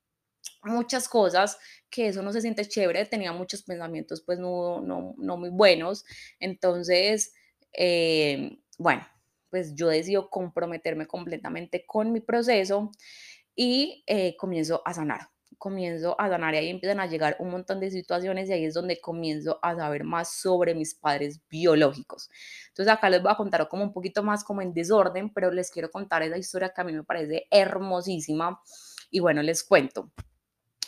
muchas 0.63 1.07
cosas 1.07 1.57
que 1.89 2.07
eso 2.09 2.21
no 2.21 2.33
se 2.33 2.41
siente 2.41 2.67
chévere, 2.67 3.05
tenía 3.05 3.31
muchos 3.31 3.63
pensamientos 3.63 4.21
pues 4.25 4.39
no, 4.39 4.81
no, 4.81 5.15
no 5.17 5.37
muy 5.37 5.49
buenos, 5.49 6.05
entonces, 6.39 7.33
eh, 7.73 8.59
bueno, 8.77 9.07
pues 9.49 9.73
yo 9.75 9.87
decido 9.87 10.29
comprometerme 10.29 11.07
completamente 11.07 11.85
con 11.85 12.11
mi 12.11 12.19
proceso 12.19 12.91
y 13.55 14.03
eh, 14.07 14.35
comienzo 14.37 14.81
a 14.85 14.93
sanar 14.93 15.29
comienzo 15.57 16.19
a 16.19 16.29
sanar 16.29 16.53
y 16.53 16.57
ahí 16.57 16.69
empiezan 16.69 16.99
a 16.99 17.07
llegar 17.07 17.35
un 17.39 17.49
montón 17.49 17.79
de 17.79 17.91
situaciones 17.91 18.49
y 18.49 18.53
ahí 18.53 18.65
es 18.65 18.73
donde 18.73 18.99
comienzo 18.99 19.59
a 19.61 19.75
saber 19.75 20.03
más 20.03 20.33
sobre 20.33 20.75
mis 20.75 20.95
padres 20.95 21.41
biológicos. 21.49 22.29
Entonces 22.69 22.93
acá 22.93 23.09
les 23.09 23.21
voy 23.21 23.31
a 23.31 23.35
contar 23.35 23.67
como 23.67 23.83
un 23.83 23.93
poquito 23.93 24.23
más 24.23 24.43
como 24.43 24.61
en 24.61 24.73
desorden, 24.73 25.33
pero 25.33 25.51
les 25.51 25.71
quiero 25.71 25.89
contar 25.89 26.23
esa 26.23 26.37
historia 26.37 26.73
que 26.73 26.81
a 26.81 26.83
mí 26.83 26.93
me 26.93 27.03
parece 27.03 27.47
hermosísima 27.51 28.61
y 29.09 29.19
bueno, 29.19 29.41
les 29.41 29.63
cuento. 29.63 30.11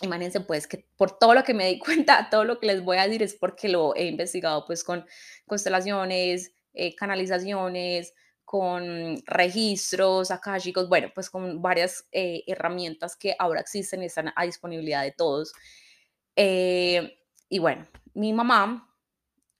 Imagínense 0.01 0.41
pues 0.41 0.67
que 0.67 0.87
por 0.95 1.17
todo 1.17 1.33
lo 1.33 1.43
que 1.43 1.53
me 1.53 1.67
di 1.67 1.79
cuenta, 1.79 2.29
todo 2.29 2.45
lo 2.45 2.59
que 2.59 2.67
les 2.67 2.83
voy 2.83 2.97
a 2.97 3.03
decir 3.03 3.23
es 3.23 3.35
porque 3.35 3.69
lo 3.69 3.95
he 3.95 4.05
investigado 4.05 4.65
pues 4.65 4.83
con 4.83 5.05
constelaciones, 5.45 6.53
eh, 6.73 6.95
canalizaciones, 6.95 8.13
con 8.49 9.21
registros 9.27 10.33
chicos, 10.57 10.89
bueno, 10.89 11.11
pues 11.13 11.29
con 11.29 11.61
varias 11.61 12.07
eh, 12.11 12.43
herramientas 12.47 13.15
que 13.15 13.35
ahora 13.37 13.61
existen 13.61 14.01
y 14.01 14.07
están 14.07 14.33
a 14.35 14.43
disponibilidad 14.43 15.03
de 15.03 15.11
todos. 15.11 15.53
Eh, 16.35 17.19
y 17.47 17.59
bueno, 17.59 17.87
mi 18.15 18.33
mamá, 18.33 18.91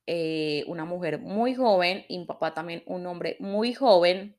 eh, 0.07 0.63
una 0.65 0.85
mujer 0.85 1.19
muy 1.19 1.53
joven, 1.53 2.03
y 2.09 2.17
mi 2.17 2.25
papá 2.25 2.55
también 2.55 2.81
un 2.87 3.05
hombre 3.05 3.37
muy 3.39 3.75
joven, 3.75 4.35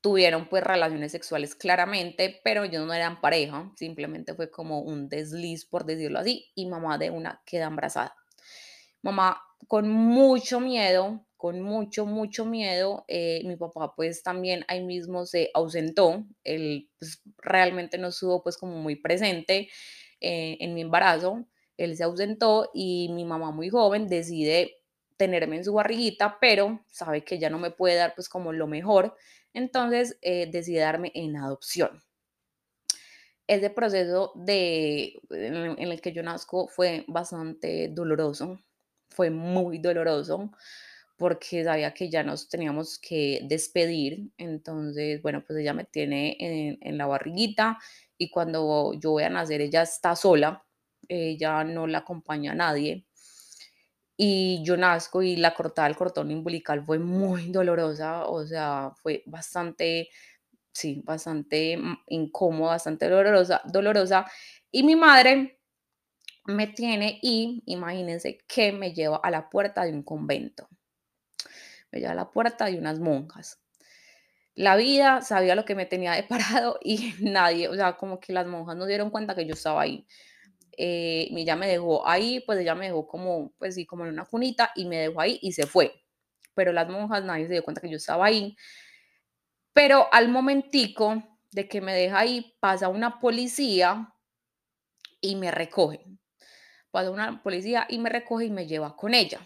tuvieron 0.00 0.48
pues 0.48 0.64
relaciones 0.64 1.12
sexuales 1.12 1.54
claramente, 1.54 2.40
pero 2.42 2.64
ellos 2.64 2.86
no 2.86 2.94
eran 2.94 3.20
pareja, 3.20 3.70
simplemente 3.76 4.32
fue 4.32 4.50
como 4.50 4.80
un 4.80 5.10
desliz, 5.10 5.66
por 5.66 5.84
decirlo 5.84 6.20
así, 6.20 6.50
y 6.54 6.64
mamá 6.70 6.96
de 6.96 7.10
una 7.10 7.42
queda 7.44 7.66
embarazada. 7.66 8.16
Mamá 9.02 9.42
con 9.68 9.90
mucho 9.90 10.60
miedo, 10.60 11.26
con 11.44 11.60
mucho, 11.60 12.06
mucho 12.06 12.46
miedo. 12.46 13.04
Eh, 13.06 13.42
mi 13.44 13.56
papá 13.56 13.94
pues 13.94 14.22
también 14.22 14.64
ahí 14.66 14.82
mismo 14.82 15.26
se 15.26 15.50
ausentó, 15.52 16.24
él 16.42 16.88
pues, 16.98 17.20
realmente 17.36 17.98
no 17.98 18.08
estuvo 18.08 18.42
pues 18.42 18.56
como 18.56 18.78
muy 18.78 18.96
presente 18.96 19.68
eh, 20.22 20.56
en 20.60 20.72
mi 20.72 20.80
embarazo, 20.80 21.46
él 21.76 21.98
se 21.98 22.02
ausentó 22.02 22.70
y 22.72 23.10
mi 23.12 23.26
mamá 23.26 23.50
muy 23.50 23.68
joven 23.68 24.06
decide 24.06 24.78
tenerme 25.18 25.56
en 25.56 25.64
su 25.64 25.74
barriguita, 25.74 26.38
pero 26.40 26.82
sabe 26.88 27.24
que 27.24 27.38
ya 27.38 27.50
no 27.50 27.58
me 27.58 27.70
puede 27.70 27.96
dar 27.96 28.14
pues 28.14 28.30
como 28.30 28.54
lo 28.54 28.66
mejor, 28.66 29.14
entonces 29.52 30.16
eh, 30.22 30.48
decide 30.50 30.78
darme 30.80 31.12
en 31.14 31.36
adopción. 31.36 32.02
Ese 33.46 33.68
proceso 33.68 34.32
de, 34.34 35.20
en 35.28 35.92
el 35.92 36.00
que 36.00 36.12
yo 36.12 36.22
nazco 36.22 36.68
fue 36.68 37.04
bastante 37.06 37.90
doloroso, 37.90 38.58
fue 39.10 39.28
muy 39.28 39.76
doloroso 39.76 40.50
porque 41.16 41.64
sabía 41.64 41.94
que 41.94 42.10
ya 42.10 42.22
nos 42.22 42.48
teníamos 42.48 42.98
que 42.98 43.40
despedir. 43.44 44.30
Entonces, 44.38 45.22
bueno, 45.22 45.44
pues 45.46 45.58
ella 45.58 45.72
me 45.72 45.84
tiene 45.84 46.36
en, 46.80 46.98
la 46.98 47.06
barriguita 47.06 47.78
y 48.18 48.30
cuando 48.30 48.92
yo 48.94 49.12
voy 49.12 49.24
a 49.24 49.30
nacer 49.30 49.60
ella 49.60 49.82
está 49.82 50.16
sola, 50.16 50.64
ella 51.08 51.64
no 51.64 51.86
la 51.86 51.98
acompaña 51.98 52.52
a 52.52 52.54
nadie. 52.54 53.06
Y 54.16 54.62
yo 54.64 54.76
nazco 54.76 55.22
y 55.22 55.36
la 55.36 55.54
cortada 55.54 55.88
del 55.88 55.96
cordón 55.96 56.30
umbilical 56.32 56.84
fue 56.84 56.98
muy 57.00 57.50
dolorosa, 57.50 58.26
o 58.26 58.46
sea, 58.46 58.92
fue 59.02 59.24
bastante, 59.26 60.08
sí, 60.72 61.02
bastante 61.04 61.78
incómoda, 62.08 62.72
bastante 62.72 63.08
dolorosa, 63.08 63.60
dolorosa. 63.64 64.26
Y 64.70 64.84
mi 64.84 64.96
madre 64.96 65.58
me 66.46 66.68
tiene 66.68 67.18
y 67.22 67.62
imagínense 67.66 68.38
que 68.46 68.72
me 68.72 68.92
lleva 68.92 69.20
a 69.22 69.30
la 69.30 69.48
puerta 69.50 69.84
de 69.84 69.92
un 69.92 70.02
convento. 70.02 70.68
Me 71.94 72.06
a 72.06 72.14
la 72.14 72.30
puerta 72.30 72.66
de 72.66 72.78
unas 72.78 72.98
monjas. 72.98 73.60
La 74.54 74.76
vida 74.76 75.22
sabía 75.22 75.54
lo 75.54 75.64
que 75.64 75.74
me 75.74 75.86
tenía 75.86 76.12
deparado 76.12 76.78
y 76.82 77.14
nadie, 77.20 77.68
o 77.68 77.74
sea, 77.74 77.96
como 77.96 78.20
que 78.20 78.32
las 78.32 78.46
monjas 78.46 78.76
no 78.76 78.86
dieron 78.86 79.10
cuenta 79.10 79.34
que 79.34 79.46
yo 79.46 79.54
estaba 79.54 79.82
ahí. 79.82 80.06
Eh, 80.76 81.28
ella 81.30 81.56
me 81.56 81.68
dejó 81.68 82.06
ahí, 82.06 82.40
pues 82.40 82.58
ella 82.58 82.74
me 82.74 82.86
dejó 82.86 83.06
como, 83.06 83.52
pues 83.58 83.76
sí, 83.76 83.86
como 83.86 84.04
en 84.04 84.12
una 84.12 84.24
cunita 84.24 84.72
y 84.74 84.86
me 84.86 84.98
dejó 84.98 85.20
ahí 85.20 85.38
y 85.42 85.52
se 85.52 85.66
fue. 85.66 86.02
Pero 86.54 86.72
las 86.72 86.88
monjas 86.88 87.24
nadie 87.24 87.46
se 87.46 87.52
dio 87.52 87.64
cuenta 87.64 87.80
que 87.80 87.90
yo 87.90 87.96
estaba 87.96 88.26
ahí. 88.26 88.56
Pero 89.72 90.08
al 90.12 90.28
momentico 90.28 91.22
de 91.52 91.68
que 91.68 91.80
me 91.80 91.94
deja 91.94 92.18
ahí, 92.18 92.56
pasa 92.60 92.88
una 92.88 93.20
policía 93.20 94.12
y 95.20 95.36
me 95.36 95.50
recoge 95.50 96.04
pasa 96.94 97.10
una 97.10 97.42
policía 97.42 97.88
y 97.88 97.98
me 97.98 98.08
recoge 98.08 98.44
y 98.44 98.50
me 98.50 98.68
lleva 98.68 98.94
con 98.94 99.14
ella. 99.14 99.40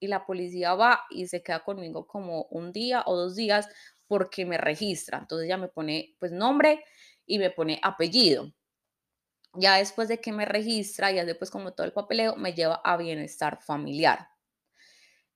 Y 0.00 0.08
la 0.08 0.26
policía 0.26 0.74
va 0.74 1.00
y 1.10 1.26
se 1.26 1.42
queda 1.42 1.64
conmigo 1.64 2.06
como 2.06 2.44
un 2.50 2.72
día 2.72 3.02
o 3.06 3.16
dos 3.16 3.36
días 3.36 3.68
porque 4.06 4.46
me 4.46 4.58
registra. 4.58 5.18
Entonces 5.18 5.46
ella 5.46 5.56
me 5.56 5.68
pone 5.68 6.16
pues 6.18 6.32
nombre 6.32 6.84
y 7.26 7.38
me 7.38 7.50
pone 7.50 7.80
apellido. 7.82 8.52
Ya 9.54 9.76
después 9.76 10.08
de 10.08 10.20
que 10.20 10.32
me 10.32 10.44
registra, 10.44 11.10
ya 11.12 11.24
después 11.24 11.50
como 11.50 11.72
todo 11.74 11.86
el 11.86 11.92
papeleo, 11.92 12.36
me 12.36 12.52
lleva 12.54 12.80
a 12.84 12.96
bienestar 12.96 13.60
familiar. 13.62 14.28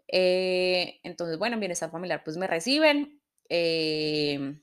Eh, 0.09 1.01
entonces, 1.03 1.39
bueno, 1.39 1.55
en 1.55 1.61
bienestar 1.61 1.91
familiar 1.91 2.23
pues 2.25 2.37
me 2.37 2.47
reciben. 2.47 3.21
Eh, 3.49 4.61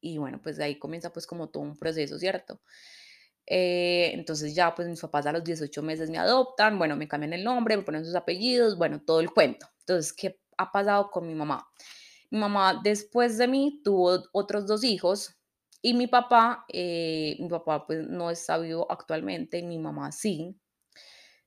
y 0.00 0.18
bueno, 0.18 0.40
pues 0.42 0.56
de 0.56 0.64
ahí 0.64 0.78
comienza 0.78 1.12
pues 1.12 1.26
como 1.26 1.48
todo 1.50 1.62
un 1.64 1.76
proceso, 1.78 2.18
¿cierto? 2.18 2.60
Eh, 3.50 4.10
entonces 4.12 4.54
ya 4.54 4.74
pues 4.74 4.88
mis 4.88 5.00
papás 5.00 5.24
a 5.26 5.32
los 5.32 5.42
18 5.42 5.82
meses 5.82 6.10
me 6.10 6.18
adoptan, 6.18 6.76
bueno, 6.78 6.96
me 6.96 7.08
cambian 7.08 7.32
el 7.32 7.42
nombre, 7.44 7.78
me 7.78 7.82
ponen 7.82 8.04
sus 8.04 8.14
apellidos, 8.14 8.76
bueno, 8.76 9.00
todo 9.00 9.20
el 9.20 9.30
cuento. 9.30 9.66
Entonces, 9.80 10.12
¿qué 10.12 10.38
ha 10.58 10.70
pasado 10.70 11.10
con 11.10 11.26
mi 11.26 11.34
mamá? 11.34 11.66
Mi 12.30 12.38
mamá 12.38 12.78
después 12.84 13.38
de 13.38 13.48
mí 13.48 13.80
tuvo 13.82 14.22
otros 14.32 14.66
dos 14.66 14.84
hijos 14.84 15.34
y 15.80 15.94
mi 15.94 16.08
papá, 16.08 16.66
eh, 16.68 17.36
mi 17.40 17.48
papá 17.48 17.86
pues 17.86 18.06
no 18.06 18.30
está 18.30 18.58
vivo 18.58 18.86
actualmente, 18.90 19.62
mi 19.62 19.78
mamá 19.78 20.12
sí. 20.12 20.54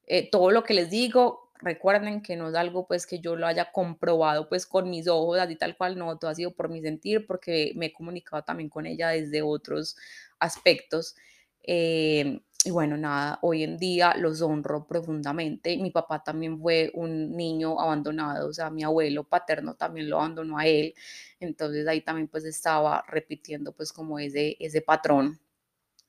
Eh, 0.07 0.29
todo 0.31 0.51
lo 0.51 0.63
que 0.63 0.73
les 0.73 0.89
digo, 0.89 1.51
recuerden 1.59 2.23
que 2.23 2.35
no 2.35 2.49
es 2.49 2.55
algo 2.55 2.87
pues 2.87 3.05
que 3.05 3.19
yo 3.19 3.35
lo 3.35 3.45
haya 3.45 3.71
comprobado 3.71 4.49
pues 4.49 4.65
con 4.65 4.89
mis 4.89 5.07
ojos, 5.07 5.37
así 5.39 5.55
tal 5.55 5.77
cual, 5.77 5.97
no, 5.99 6.17
todo 6.17 6.31
ha 6.31 6.35
sido 6.35 6.51
por 6.55 6.69
mi 6.69 6.81
sentir, 6.81 7.27
porque 7.27 7.73
me 7.75 7.87
he 7.87 7.93
comunicado 7.93 8.43
también 8.43 8.69
con 8.69 8.87
ella 8.87 9.09
desde 9.09 9.43
otros 9.43 9.95
aspectos. 10.39 11.15
Eh, 11.63 12.41
y 12.63 12.69
bueno, 12.71 12.95
nada, 12.97 13.39
hoy 13.41 13.63
en 13.63 13.77
día 13.77 14.13
los 14.17 14.41
honro 14.41 14.85
profundamente. 14.87 15.77
Mi 15.77 15.89
papá 15.91 16.23
también 16.23 16.59
fue 16.59 16.91
un 16.93 17.35
niño 17.35 17.79
abandonado, 17.79 18.49
o 18.49 18.53
sea, 18.53 18.69
mi 18.69 18.83
abuelo 18.83 19.23
paterno 19.23 19.75
también 19.75 20.09
lo 20.09 20.17
abandonó 20.19 20.57
a 20.59 20.67
él. 20.67 20.93
Entonces 21.39 21.87
ahí 21.87 22.01
también 22.01 22.27
pues 22.27 22.45
estaba 22.45 23.03
repitiendo 23.07 23.73
pues 23.73 23.91
como 23.93 24.19
ese, 24.19 24.57
ese 24.59 24.81
patrón. 24.81 25.39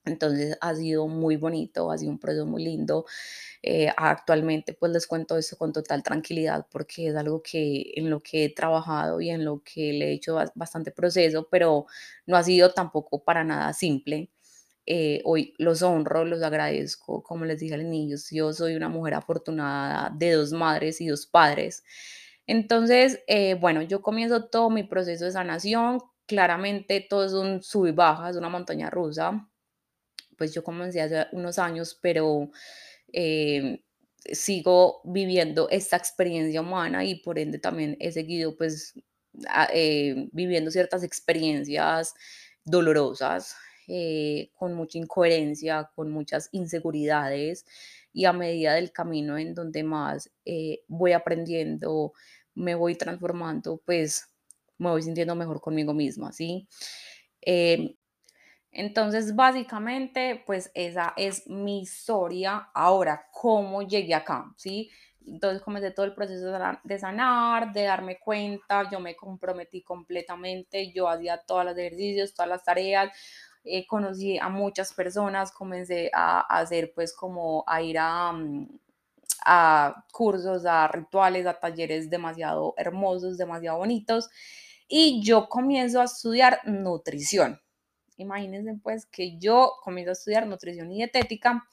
Entonces 0.05 0.57
ha 0.61 0.75
sido 0.75 1.07
muy 1.07 1.37
bonito, 1.37 1.89
ha 1.91 1.97
sido 1.97 2.11
un 2.11 2.19
proceso 2.19 2.45
muy 2.45 2.63
lindo. 2.63 3.05
Eh, 3.63 3.89
actualmente 3.97 4.73
pues 4.73 4.91
les 4.93 5.07
cuento 5.07 5.37
eso 5.37 5.57
con 5.57 5.73
total 5.73 6.03
tranquilidad 6.03 6.67
porque 6.71 7.09
es 7.09 7.15
algo 7.15 7.41
que 7.43 7.93
en 7.95 8.09
lo 8.09 8.21
que 8.21 8.45
he 8.45 8.49
trabajado 8.55 9.21
y 9.21 9.29
en 9.31 9.45
lo 9.45 9.61
que 9.63 9.93
le 9.93 10.09
he 10.09 10.13
hecho 10.13 10.37
bastante 10.55 10.91
proceso, 10.91 11.47
pero 11.51 11.87
no 12.27 12.37
ha 12.37 12.43
sido 12.43 12.73
tampoco 12.73 13.23
para 13.23 13.43
nada 13.45 13.73
simple. 13.73 14.31
Eh, 14.85 15.21
hoy 15.23 15.53
los 15.57 15.81
honro, 15.81 16.25
los 16.25 16.41
agradezco, 16.43 17.23
como 17.23 17.45
les 17.45 17.59
dije 17.59 17.75
a 17.75 17.77
los 17.77 17.85
niños, 17.85 18.27
yo 18.31 18.51
soy 18.51 18.75
una 18.75 18.89
mujer 18.89 19.13
afortunada 19.13 20.11
de 20.13 20.31
dos 20.31 20.51
madres 20.51 20.99
y 20.99 21.07
dos 21.07 21.25
padres. 21.25 21.83
Entonces, 22.47 23.21
eh, 23.27 23.55
bueno, 23.55 23.81
yo 23.81 24.01
comienzo 24.01 24.45
todo 24.49 24.69
mi 24.69 24.83
proceso 24.83 25.23
de 25.25 25.31
sanación, 25.31 25.99
claramente 26.25 27.05
todo 27.09 27.25
es 27.25 27.33
un 27.33 27.63
sub 27.63 27.87
y 27.87 27.91
baja, 27.91 28.29
es 28.29 28.35
una 28.35 28.49
montaña 28.49 28.89
rusa, 28.89 29.49
pues 30.37 30.53
yo 30.53 30.63
comencé 30.63 31.01
hace 31.01 31.27
unos 31.31 31.59
años, 31.59 31.97
pero 32.01 32.49
eh, 33.13 33.83
sigo 34.25 35.01
viviendo 35.05 35.69
esta 35.69 35.95
experiencia 35.97 36.61
humana 36.61 37.05
y 37.05 37.15
por 37.15 37.39
ende 37.39 37.59
también 37.59 37.97
he 37.99 38.11
seguido 38.11 38.57
pues 38.57 38.93
viviendo 40.31 40.69
ciertas 40.71 41.03
experiencias 41.03 42.13
dolorosas 42.65 43.55
eh, 43.87 44.49
con 44.53 44.73
mucha 44.73 44.97
incoherencia, 44.97 45.89
con 45.95 46.11
muchas 46.11 46.49
inseguridades 46.51 47.65
y 48.13 48.25
a 48.25 48.33
medida 48.33 48.73
del 48.75 48.91
camino 48.91 49.37
en 49.37 49.53
donde 49.53 49.83
más 49.83 50.31
eh, 50.45 50.83
voy 50.87 51.13
aprendiendo, 51.13 52.13
me 52.55 52.75
voy 52.75 52.95
transformando, 52.95 53.81
pues 53.85 54.29
me 54.77 54.89
voy 54.89 55.01
sintiendo 55.01 55.35
mejor 55.35 55.61
conmigo 55.61 55.93
misma, 55.93 56.31
¿sí? 56.31 56.67
Em, 57.41 57.95
entonces, 58.71 59.35
básicamente, 59.35 60.43
pues 60.45 60.71
esa 60.73 61.13
es 61.15 61.47
mi 61.47 61.81
historia. 61.81 62.69
Ahora, 62.73 63.27
¿cómo 63.31 63.83
llegué 63.83 64.15
acá? 64.15 64.51
¿Sí? 64.57 64.89
Entonces 65.25 65.61
comencé 65.61 65.91
todo 65.91 66.05
el 66.05 66.13
proceso 66.13 66.51
de 66.83 66.99
sanar, 66.99 67.71
de 67.71 67.83
darme 67.83 68.19
cuenta, 68.19 68.89
yo 68.91 68.99
me 68.99 69.15
comprometí 69.15 69.81
completamente, 69.81 70.91
yo 70.91 71.07
hacía 71.07 71.37
todos 71.37 71.65
los 71.65 71.77
ejercicios, 71.77 72.33
todas 72.33 72.49
las 72.49 72.63
tareas, 72.63 73.09
eh, 73.65 73.87
conocí 73.87 74.37
a 74.37 74.49
muchas 74.49 74.93
personas, 74.93 75.51
comencé 75.51 76.11
a, 76.13 76.41
hacer 76.41 76.93
pues 76.93 77.13
como 77.13 77.63
a 77.67 77.81
ir 77.81 77.97
a, 77.99 78.31
mm, 78.31 78.67
a 79.45 80.05
cursos, 80.11 80.65
a 80.65 80.87
rituales, 80.87 81.45
a 81.45 81.59
talleres 81.59 82.09
demasiado 82.09 82.73
hermosos, 82.77 83.37
demasiado 83.37 83.77
bonitos 83.77 84.29
y 84.87 85.23
yo 85.23 85.49
comienzo 85.49 86.01
a 86.01 86.05
estudiar 86.05 86.59
nutrición. 86.65 87.59
Imagínense 88.17 88.75
pues 88.83 89.05
que 89.05 89.37
yo 89.39 89.73
comienzo 89.81 90.11
a 90.11 90.13
estudiar 90.13 90.47
nutrición 90.47 90.91
y 90.91 90.97
dietética. 90.97 91.67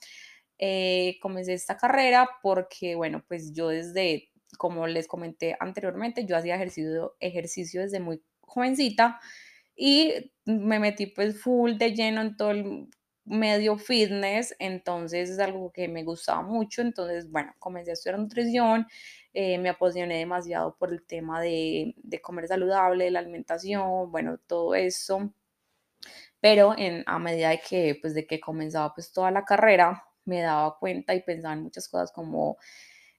Eh, 0.57 1.17
comencé 1.21 1.53
esta 1.53 1.77
carrera 1.77 2.29
porque, 2.41 2.95
bueno, 2.95 3.23
pues 3.27 3.53
yo 3.53 3.69
desde, 3.69 4.29
como 4.57 4.87
les 4.87 5.07
comenté 5.07 5.55
anteriormente, 5.59 6.25
yo 6.25 6.37
hacía 6.37 6.55
ejercicio, 6.55 7.15
ejercicio 7.19 7.81
desde 7.81 7.99
muy 7.99 8.21
jovencita 8.41 9.19
y 9.75 10.31
me 10.45 10.79
metí 10.79 11.07
pues 11.07 11.41
full 11.41 11.73
de 11.77 11.93
lleno 11.93 12.21
en 12.21 12.35
todo 12.37 12.51
el 12.51 12.87
medio 13.25 13.77
fitness, 13.77 14.55
entonces 14.59 15.29
es 15.29 15.39
algo 15.39 15.71
que 15.71 15.87
me 15.87 16.03
gustaba 16.03 16.41
mucho, 16.41 16.81
entonces 16.81 17.29
bueno, 17.31 17.53
comencé 17.59 17.91
a 17.91 17.93
estudiar 17.93 18.19
nutrición, 18.19 18.87
eh, 19.33 19.57
me 19.57 19.69
apasioné 19.69 20.17
demasiado 20.17 20.75
por 20.77 20.91
el 20.91 21.03
tema 21.05 21.41
de, 21.41 21.93
de, 21.97 22.21
comer 22.21 22.47
saludable, 22.47 23.11
la 23.11 23.19
alimentación, 23.19 24.11
bueno, 24.11 24.37
todo 24.47 24.75
eso, 24.75 25.33
pero 26.39 26.75
en, 26.77 27.03
a 27.05 27.19
medida 27.19 27.49
de 27.49 27.59
que, 27.59 27.97
pues, 28.01 28.13
de 28.15 28.25
que 28.27 28.39
comenzaba 28.39 28.93
pues 28.93 29.13
toda 29.13 29.31
la 29.31 29.45
carrera, 29.45 30.03
me 30.25 30.41
daba 30.41 30.77
cuenta 30.79 31.15
y 31.15 31.21
pensaba 31.21 31.53
en 31.53 31.63
muchas 31.63 31.87
cosas 31.87 32.11
como 32.11 32.57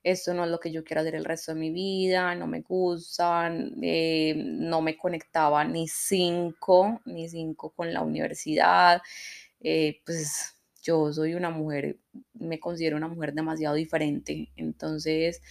esto 0.03 0.33
no 0.33 0.43
es 0.43 0.51
lo 0.51 0.59
que 0.59 0.71
yo 0.71 0.83
quiero 0.83 1.01
hacer 1.01 1.15
el 1.15 1.25
resto 1.25 1.53
de 1.53 1.59
mi 1.59 1.71
vida, 1.71 2.35
no 2.35 2.45
me 2.47 2.61
gustan, 2.61 3.75
eh, 3.81 4.35
no 4.37 4.81
me 4.81 4.97
conectaba 4.97 5.63
ni 5.63 5.87
cinco, 5.87 7.01
ni 7.05 7.29
cinco 7.29 7.71
con 7.71 7.93
la 7.93 8.01
universidad, 8.01 9.01
eh, 9.61 10.01
pues 10.05 10.57
yo 10.83 11.11
soy 11.13 11.35
una 11.35 11.49
mujer, 11.49 11.99
me 12.33 12.59
considero 12.59 12.97
una 12.97 13.07
mujer 13.07 13.33
demasiado 13.33 13.75
diferente, 13.75 14.51
entonces 14.57 15.41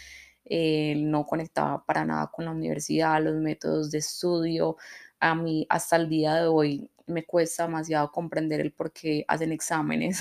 eh, 0.45 0.95
no 0.99 1.25
conectaba 1.25 1.85
para 1.85 2.05
nada 2.05 2.31
con 2.31 2.45
la 2.45 2.51
universidad, 2.51 3.23
los 3.23 3.37
métodos 3.37 3.91
de 3.91 3.99
estudio, 3.99 4.77
a 5.19 5.35
mí 5.35 5.67
hasta 5.71 5.97
el 5.97 6.09
día 6.09 6.35
de 6.35 6.47
hoy 6.49 6.91
me 7.07 7.25
cuesta 7.25 7.65
demasiado 7.65 8.11
comprender 8.13 8.61
el 8.61 8.73
por 8.73 8.93
qué 8.93 9.25
hacen 9.29 9.53
exámenes. 9.53 10.21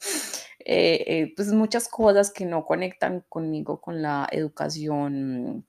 Eh, 0.70 1.02
eh, 1.06 1.32
pues 1.34 1.50
muchas 1.50 1.88
cosas 1.88 2.30
que 2.30 2.44
no 2.44 2.66
conectan 2.66 3.24
conmigo 3.30 3.80
con 3.80 4.02
la 4.02 4.28
educación 4.30 5.66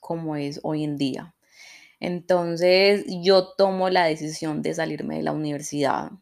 como 0.00 0.36
es 0.36 0.60
hoy 0.62 0.84
en 0.84 0.96
día. 0.96 1.34
Entonces 2.00 3.04
yo 3.22 3.54
tomo 3.56 3.90
la 3.90 4.04
decisión 4.06 4.62
de 4.62 4.74
salirme 4.74 5.16
de 5.18 5.24
la 5.24 5.32
universidad. 5.32 6.12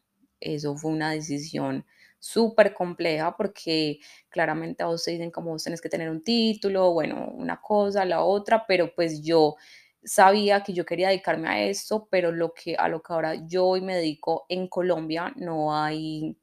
Eso 0.40 0.76
fue 0.76 0.92
una 0.92 1.10
decisión 1.12 1.84
súper 2.18 2.74
compleja 2.74 3.36
porque 3.36 3.98
claramente 4.30 4.82
a 4.82 4.86
vos 4.86 5.04
te 5.04 5.10
dicen 5.12 5.30
como 5.30 5.50
vos 5.50 5.64
tenés 5.64 5.82
que 5.82 5.90
tener 5.90 6.10
un 6.10 6.24
título, 6.24 6.92
bueno, 6.94 7.28
una 7.34 7.60
cosa, 7.60 8.06
la 8.06 8.22
otra, 8.22 8.66
pero 8.66 8.94
pues 8.94 9.22
yo 9.22 9.56
sabía 10.02 10.62
que 10.62 10.72
yo 10.72 10.86
quería 10.86 11.08
dedicarme 11.08 11.48
a 11.48 11.62
esto, 11.64 12.08
pero 12.10 12.32
lo 12.32 12.54
que 12.54 12.76
a 12.76 12.88
lo 12.88 13.02
que 13.02 13.12
ahora 13.12 13.34
yo 13.46 13.66
hoy 13.66 13.82
me 13.82 13.96
dedico 13.96 14.46
en 14.48 14.68
Colombia 14.68 15.34
no 15.36 15.76
hay 15.76 16.38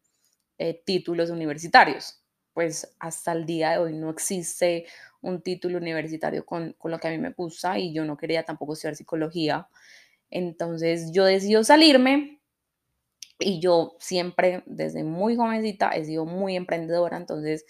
eh, 0.57 0.81
títulos 0.85 1.29
universitarios. 1.29 2.21
Pues 2.53 2.95
hasta 2.99 3.33
el 3.33 3.45
día 3.45 3.71
de 3.71 3.77
hoy 3.79 3.93
no 3.93 4.09
existe 4.09 4.85
un 5.21 5.41
título 5.41 5.77
universitario 5.77 6.45
con, 6.45 6.73
con, 6.73 6.91
lo 6.91 6.99
que 6.99 7.07
a 7.07 7.11
mí 7.11 7.17
me 7.17 7.31
gusta 7.31 7.77
y 7.77 7.93
yo 7.93 8.05
no 8.05 8.15
quería 8.15 8.43
tampoco 8.43 8.73
estudiar 8.73 8.95
psicología. 8.95 9.67
Entonces 10.29 11.11
yo 11.11 11.25
decido 11.25 11.63
salirme 11.63 12.41
y 13.39 13.59
yo 13.59 13.95
siempre, 13.99 14.63
desde 14.65 15.03
muy 15.03 15.35
jovencita, 15.35 15.91
he 15.91 16.05
sido 16.05 16.25
muy 16.25 16.55
emprendedora, 16.55 17.17
entonces, 17.17 17.65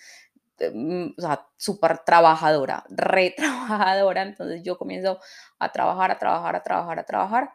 eh, 0.59 0.71
mm, 0.73 1.15
o 1.17 1.21
sea, 1.21 1.47
súper 1.57 1.99
trabajadora, 2.05 2.85
re 2.89 3.33
trabajadora, 3.37 4.21
entonces 4.23 4.63
yo 4.63 4.77
comienzo 4.77 5.19
a 5.59 5.71
trabajar, 5.71 6.11
a 6.11 6.19
trabajar, 6.19 6.55
a 6.55 6.63
trabajar, 6.63 6.99
a 6.99 7.05
trabajar 7.05 7.53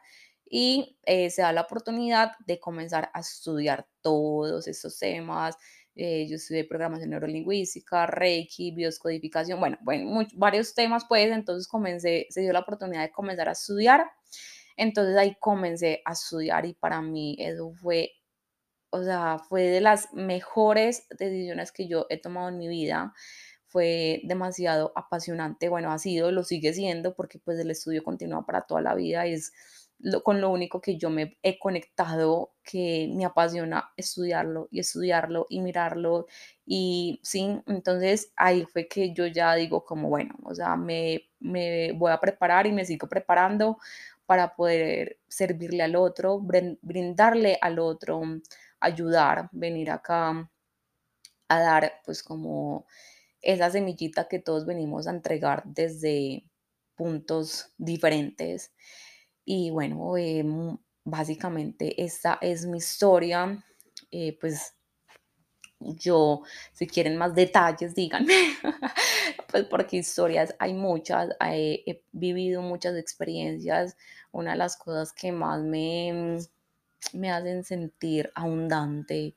y 0.53 0.99
eh, 1.05 1.31
se 1.31 1.43
da 1.43 1.53
la 1.53 1.63
oportunidad 1.63 2.33
de 2.45 2.59
comenzar 2.59 3.09
a 3.15 3.21
estudiar 3.21 3.87
todos 4.03 4.67
estos 4.67 4.99
temas. 4.99 5.57
Eh, 5.95 6.27
yo 6.29 6.37
estudié 6.37 6.65
programación 6.65 7.11
neurolingüística, 7.11 8.07
Reiki, 8.07 8.73
bioscodificación, 8.73 9.61
bueno, 9.61 9.79
bueno 9.83 10.27
varios 10.35 10.75
temas 10.75 11.05
pues, 11.09 11.31
entonces 11.31 11.69
comencé, 11.69 12.27
se 12.31 12.41
dio 12.41 12.53
la 12.53 12.61
oportunidad 12.61 13.03
de 13.03 13.13
comenzar 13.13 13.49
a 13.49 13.53
estudiar. 13.53 14.11
Entonces 14.77 15.17
ahí 15.17 15.37
comencé 15.39 16.03
a 16.05 16.13
estudiar 16.13 16.67
y 16.67 16.75
para 16.75 17.01
mí 17.01 17.37
eso 17.39 17.73
fue, 17.75 18.11
o 18.91 19.05
sea, 19.05 19.39
fue 19.49 19.63
de 19.65 19.81
las 19.81 20.13
mejores 20.15 21.07
decisiones 21.17 21.71
que 21.71 21.87
yo 21.87 22.07
he 22.11 22.21
tomado 22.21 22.49
en 22.49 22.59
mi 22.59 22.67
vida. 22.67 23.13
Fue 23.67 24.21
demasiado 24.25 24.93
apasionante, 24.97 25.69
bueno, 25.69 25.93
ha 25.93 25.99
sido, 25.99 26.33
lo 26.33 26.43
sigue 26.43 26.73
siendo 26.73 27.15
porque 27.15 27.39
pues 27.39 27.59
el 27.61 27.71
estudio 27.71 28.03
continúa 28.03 28.45
para 28.45 28.63
toda 28.63 28.81
la 28.83 28.95
vida 28.95 29.29
y 29.29 29.35
es 30.05 30.17
con 30.23 30.41
lo 30.41 30.51
único 30.51 30.81
que 30.81 30.97
yo 30.97 31.11
me 31.11 31.39
he 31.43 31.59
conectado, 31.59 32.53
que 32.63 33.11
me 33.15 33.25
apasiona 33.25 33.93
estudiarlo 33.97 34.69
y 34.71 34.81
estudiarlo 34.81 35.47
y 35.49 35.61
mirarlo. 35.61 36.27
Y 36.67 37.21
sí, 37.23 37.61
entonces 37.67 38.33
ahí 38.37 38.65
fue 38.65 38.89
que 38.89 39.13
yo 39.13 39.27
ya 39.27 39.55
digo 39.55 39.85
como, 39.85 40.09
bueno, 40.09 40.37
o 40.45 40.55
sea, 40.55 40.77
me, 40.77 41.23
me 41.41 41.93
voy 41.93 42.13
a 42.13 42.21
preparar 42.21 42.67
y 42.67 42.73
me 42.73 42.85
sigo 42.85 43.09
preparando 43.09 43.79
para 44.27 44.55
poder 44.55 45.19
servirle 45.29 45.83
al 45.83 45.97
otro, 45.97 46.41
brindarle 46.41 47.59
al 47.61 47.79
otro, 47.81 48.23
ayudar, 48.81 49.49
venir 49.53 49.91
acá 49.91 50.49
a 51.49 51.61
dar 51.61 52.01
pues 52.05 52.23
como 52.23 52.87
esa 53.43 53.71
semillita 53.71 54.29
que 54.29 54.39
todos 54.39 54.67
venimos 54.67 55.07
a 55.07 55.11
entregar 55.13 55.63
desde 55.67 56.45
puntos 56.97 57.73
diferentes. 57.79 58.73
Y 59.53 59.71
bueno, 59.71 60.17
em, 60.17 60.79
básicamente 61.05 62.01
esta 62.01 62.39
es 62.41 62.67
mi 62.67 62.79
historia. 62.79 63.61
Eh, 64.13 64.39
pues 64.41 64.77
yo, 65.81 66.43
si 66.73 66.87
quieren 66.87 67.17
más 67.17 67.35
detalles, 67.35 67.97
díganme, 67.97 68.33
pues 69.51 69.65
porque 69.65 69.97
historias 69.97 70.55
hay 70.61 70.73
muchas, 70.73 71.31
he 71.41 72.01
vivido 72.13 72.63
muchas 72.63 72.97
experiencias. 72.97 73.97
Una 74.31 74.53
de 74.53 74.59
las 74.59 74.77
cosas 74.77 75.13
que 75.13 75.33
más 75.33 75.61
me, 75.63 76.39
me 77.13 77.33
hacen 77.33 77.65
sentir 77.65 78.31
abundante, 78.37 79.35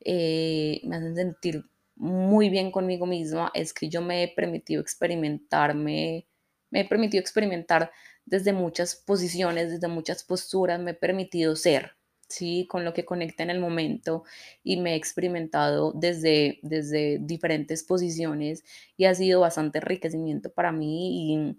eh, 0.00 0.80
me 0.82 0.96
hacen 0.96 1.14
sentir 1.14 1.64
muy 1.94 2.50
bien 2.50 2.72
conmigo 2.72 3.06
misma, 3.06 3.52
es 3.54 3.72
que 3.72 3.88
yo 3.88 4.02
me 4.02 4.24
he 4.24 4.28
permitido 4.28 4.82
experimentarme, 4.82 6.26
me 6.70 6.80
he 6.80 6.84
permitido 6.84 7.20
experimentar 7.20 7.92
desde 8.24 8.52
muchas 8.52 8.94
posiciones, 8.96 9.70
desde 9.70 9.88
muchas 9.88 10.24
posturas, 10.24 10.80
me 10.80 10.92
he 10.92 10.94
permitido 10.94 11.56
ser, 11.56 11.92
¿sí? 12.28 12.66
Con 12.68 12.84
lo 12.84 12.94
que 12.94 13.04
conecta 13.04 13.42
en 13.42 13.50
el 13.50 13.60
momento 13.60 14.24
y 14.64 14.78
me 14.80 14.92
he 14.94 14.96
experimentado 14.96 15.92
desde, 15.94 16.58
desde 16.62 17.18
diferentes 17.20 17.84
posiciones 17.84 18.64
y 18.96 19.04
ha 19.06 19.14
sido 19.14 19.40
bastante 19.40 19.78
enriquecimiento 19.78 20.50
para 20.52 20.72
mí 20.72 21.34
y, 21.34 21.58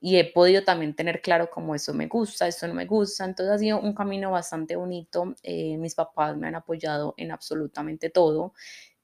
y 0.00 0.16
he 0.18 0.24
podido 0.32 0.62
también 0.62 0.94
tener 0.94 1.22
claro 1.22 1.50
cómo 1.50 1.74
eso 1.74 1.94
me 1.94 2.06
gusta, 2.06 2.46
esto 2.46 2.68
no 2.68 2.74
me 2.74 2.86
gusta, 2.86 3.24
entonces 3.24 3.54
ha 3.54 3.58
sido 3.58 3.80
un 3.80 3.94
camino 3.94 4.30
bastante 4.30 4.76
bonito, 4.76 5.34
eh, 5.42 5.78
mis 5.78 5.94
papás 5.94 6.36
me 6.36 6.48
han 6.48 6.54
apoyado 6.54 7.14
en 7.16 7.32
absolutamente 7.32 8.10
todo. 8.10 8.52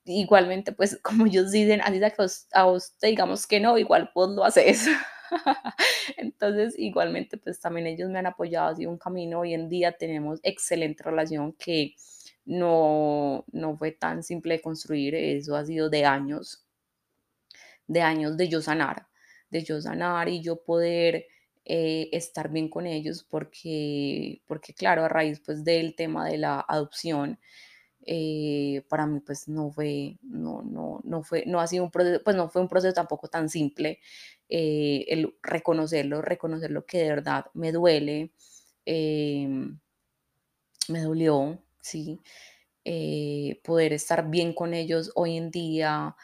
Igualmente, 0.07 0.73
pues 0.73 0.99
como 1.05 1.27
ellos 1.27 1.53
dicen, 1.53 1.81
así 1.83 2.01
que 2.01 2.15
a 2.55 2.67
usted 2.67 3.09
digamos 3.09 3.47
que 3.47 3.61
no, 3.61 3.79
igual 3.79 4.11
pues 4.15 4.31
lo 4.31 4.45
haces. 4.45 4.89
Entonces, 6.17 6.79
igualmente, 6.79 7.37
pues 7.39 7.61
también 7.61 7.87
ellos 7.87 8.11
me 8.11 8.19
han 8.19 8.27
apoyado, 8.27 8.69
ha 8.69 8.77
sido 8.77 8.91
un 8.91 8.99
camino. 8.99 9.41
Hoy 9.41 9.55
en 9.55 9.69
día 9.69 9.93
tenemos 9.93 10.41
excelente 10.43 11.03
relación 11.03 11.53
que 11.55 11.95
no, 12.45 13.45
no 13.53 13.77
fue 13.77 13.93
tan 13.93 14.23
simple 14.23 14.55
de 14.55 14.63
construir, 14.63 15.15
eso 15.15 15.57
ha 15.57 15.65
sido 15.65 15.91
de 15.91 16.05
años, 16.05 16.67
de 17.87 18.03
años 18.03 18.37
de 18.37 18.49
yo 18.49 18.61
sanar, 18.61 19.07
de 19.51 19.63
yo 19.63 19.81
sanar 19.81 20.29
y 20.29 20.43
yo 20.43 20.63
poder 20.65 21.27
eh, 21.65 22.09
estar 22.13 22.51
bien 22.51 22.69
con 22.69 22.87
ellos 22.87 23.25
porque, 23.29 24.43
porque 24.47 24.75
claro, 24.75 25.05
a 25.05 25.09
raíz 25.09 25.41
pues 25.45 25.65
del 25.65 25.95
tema 25.95 26.27
de 26.29 26.39
la 26.39 26.65
adopción, 26.67 27.39
eh, 28.07 28.85
para 28.89 29.07
mí 29.07 29.21
pues 29.21 29.49
no 29.49 29.71
fue, 29.71 30.19
no, 30.23 30.63
no, 30.63 31.01
no 31.05 31.23
fue, 31.23 31.45
no 31.47 31.61
ha 31.61 31.67
sido 31.67 31.85
un 31.85 31.91
proceso, 31.91 32.21
pues 32.25 32.37
no 32.37 32.49
fue 32.51 32.63
un 32.63 32.69
proceso 32.69 32.95
tampoco 32.95 33.29
tan 33.29 33.49
simple 33.49 34.01
eh, 34.49 35.05
el 35.09 35.35
reconocerlo, 35.43 36.23
reconocer 36.23 36.71
lo 36.71 36.85
que 36.87 36.99
de 36.99 37.09
verdad 37.11 37.47
me 37.55 37.73
duele, 37.73 38.33
em, 38.87 39.79
me 40.89 41.01
dolió, 41.03 41.59
¿sí? 41.81 42.21
Eh, 42.85 43.61
poder 43.65 43.93
estar 43.93 44.29
bien 44.31 44.55
con 44.55 44.75
ellos 44.75 45.13
hoy 45.15 45.37
en 45.37 45.51
día, 45.51 46.17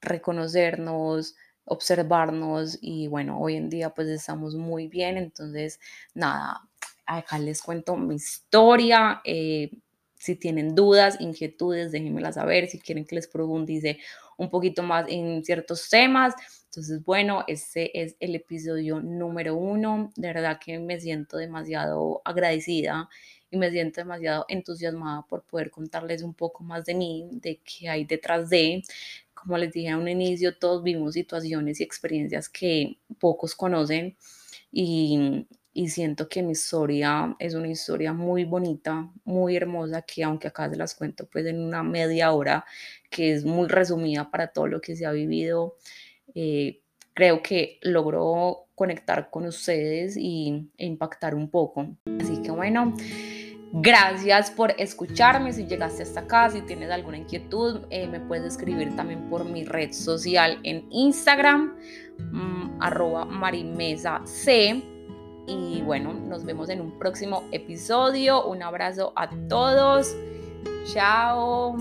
reconocernos, 0.00 1.36
observarnos 1.64 2.78
y 2.80 3.08
bueno, 3.08 3.40
hoy 3.40 3.56
en 3.56 3.70
día 3.70 3.90
pues 3.94 4.08
estamos 4.08 4.54
muy 4.56 4.88
bien, 4.88 5.18
entonces 5.18 5.80
nada, 6.14 6.62
acá 7.06 7.38
les 7.38 7.62
cuento 7.62 7.96
mi 7.96 8.16
historia. 8.16 9.22
Si 10.18 10.36
tienen 10.36 10.74
dudas, 10.74 11.20
inquietudes, 11.20 11.92
déjenmelas 11.92 12.34
saber. 12.34 12.68
Si 12.68 12.78
quieren 12.78 13.04
que 13.04 13.14
les 13.14 13.28
profundice 13.28 13.98
un 14.36 14.50
poquito 14.50 14.82
más 14.82 15.06
en 15.08 15.44
ciertos 15.44 15.88
temas. 15.88 16.34
Entonces, 16.66 17.04
bueno, 17.04 17.44
este 17.46 18.02
es 18.02 18.16
el 18.20 18.34
episodio 18.34 19.00
número 19.00 19.56
uno. 19.56 20.10
De 20.16 20.28
verdad 20.28 20.58
que 20.64 20.78
me 20.78 21.00
siento 21.00 21.36
demasiado 21.36 22.22
agradecida 22.24 23.08
y 23.50 23.56
me 23.56 23.70
siento 23.70 24.00
demasiado 24.00 24.44
entusiasmada 24.48 25.22
por 25.22 25.42
poder 25.44 25.70
contarles 25.70 26.22
un 26.22 26.34
poco 26.34 26.62
más 26.64 26.84
de 26.84 26.94
mí, 26.94 27.28
de 27.32 27.60
qué 27.64 27.88
hay 27.88 28.04
detrás 28.04 28.48
de. 28.50 28.82
Como 29.34 29.56
les 29.56 29.72
dije 29.72 29.90
a 29.90 29.96
un 29.98 30.08
inicio, 30.08 30.56
todos 30.56 30.82
vivimos 30.82 31.14
situaciones 31.14 31.80
y 31.80 31.84
experiencias 31.84 32.48
que 32.48 32.98
pocos 33.18 33.54
conocen 33.54 34.16
y, 34.70 35.46
y 35.78 35.90
siento 35.90 36.28
que 36.28 36.42
mi 36.42 36.50
historia 36.52 37.36
es 37.38 37.54
una 37.54 37.68
historia 37.68 38.12
muy 38.12 38.42
bonita, 38.42 39.08
muy 39.24 39.54
hermosa, 39.54 40.02
que 40.02 40.24
aunque 40.24 40.48
acá 40.48 40.68
se 40.68 40.74
las 40.74 40.92
cuento 40.92 41.28
pues 41.30 41.46
en 41.46 41.60
una 41.60 41.84
media 41.84 42.32
hora, 42.32 42.64
que 43.08 43.32
es 43.32 43.44
muy 43.44 43.68
resumida 43.68 44.28
para 44.28 44.48
todo 44.48 44.66
lo 44.66 44.80
que 44.80 44.96
se 44.96 45.06
ha 45.06 45.12
vivido, 45.12 45.76
eh, 46.34 46.80
creo 47.14 47.44
que 47.44 47.78
logró 47.82 48.66
conectar 48.74 49.30
con 49.30 49.46
ustedes 49.46 50.16
y, 50.16 50.68
e 50.76 50.84
impactar 50.84 51.36
un 51.36 51.48
poco. 51.48 51.94
Así 52.20 52.42
que 52.42 52.50
bueno, 52.50 52.92
gracias 53.72 54.50
por 54.50 54.74
escucharme. 54.80 55.52
Si 55.52 55.64
llegaste 55.64 56.02
hasta 56.02 56.22
acá, 56.22 56.50
si 56.50 56.60
tienes 56.62 56.90
alguna 56.90 57.18
inquietud, 57.18 57.86
eh, 57.90 58.08
me 58.08 58.18
puedes 58.18 58.54
escribir 58.54 58.96
también 58.96 59.30
por 59.30 59.44
mi 59.44 59.62
red 59.62 59.92
social 59.92 60.58
en 60.64 60.88
Instagram, 60.90 61.76
mm, 62.18 62.82
arroba 62.82 63.24
marimesa 63.26 64.22
C 64.24 64.97
y 65.48 65.80
bueno, 65.80 66.12
nos 66.12 66.44
vemos 66.44 66.68
en 66.68 66.80
un 66.80 66.98
próximo 66.98 67.44
episodio. 67.52 68.44
Un 68.44 68.62
abrazo 68.62 69.12
a 69.16 69.30
todos. 69.48 70.14
Chao. 70.92 71.76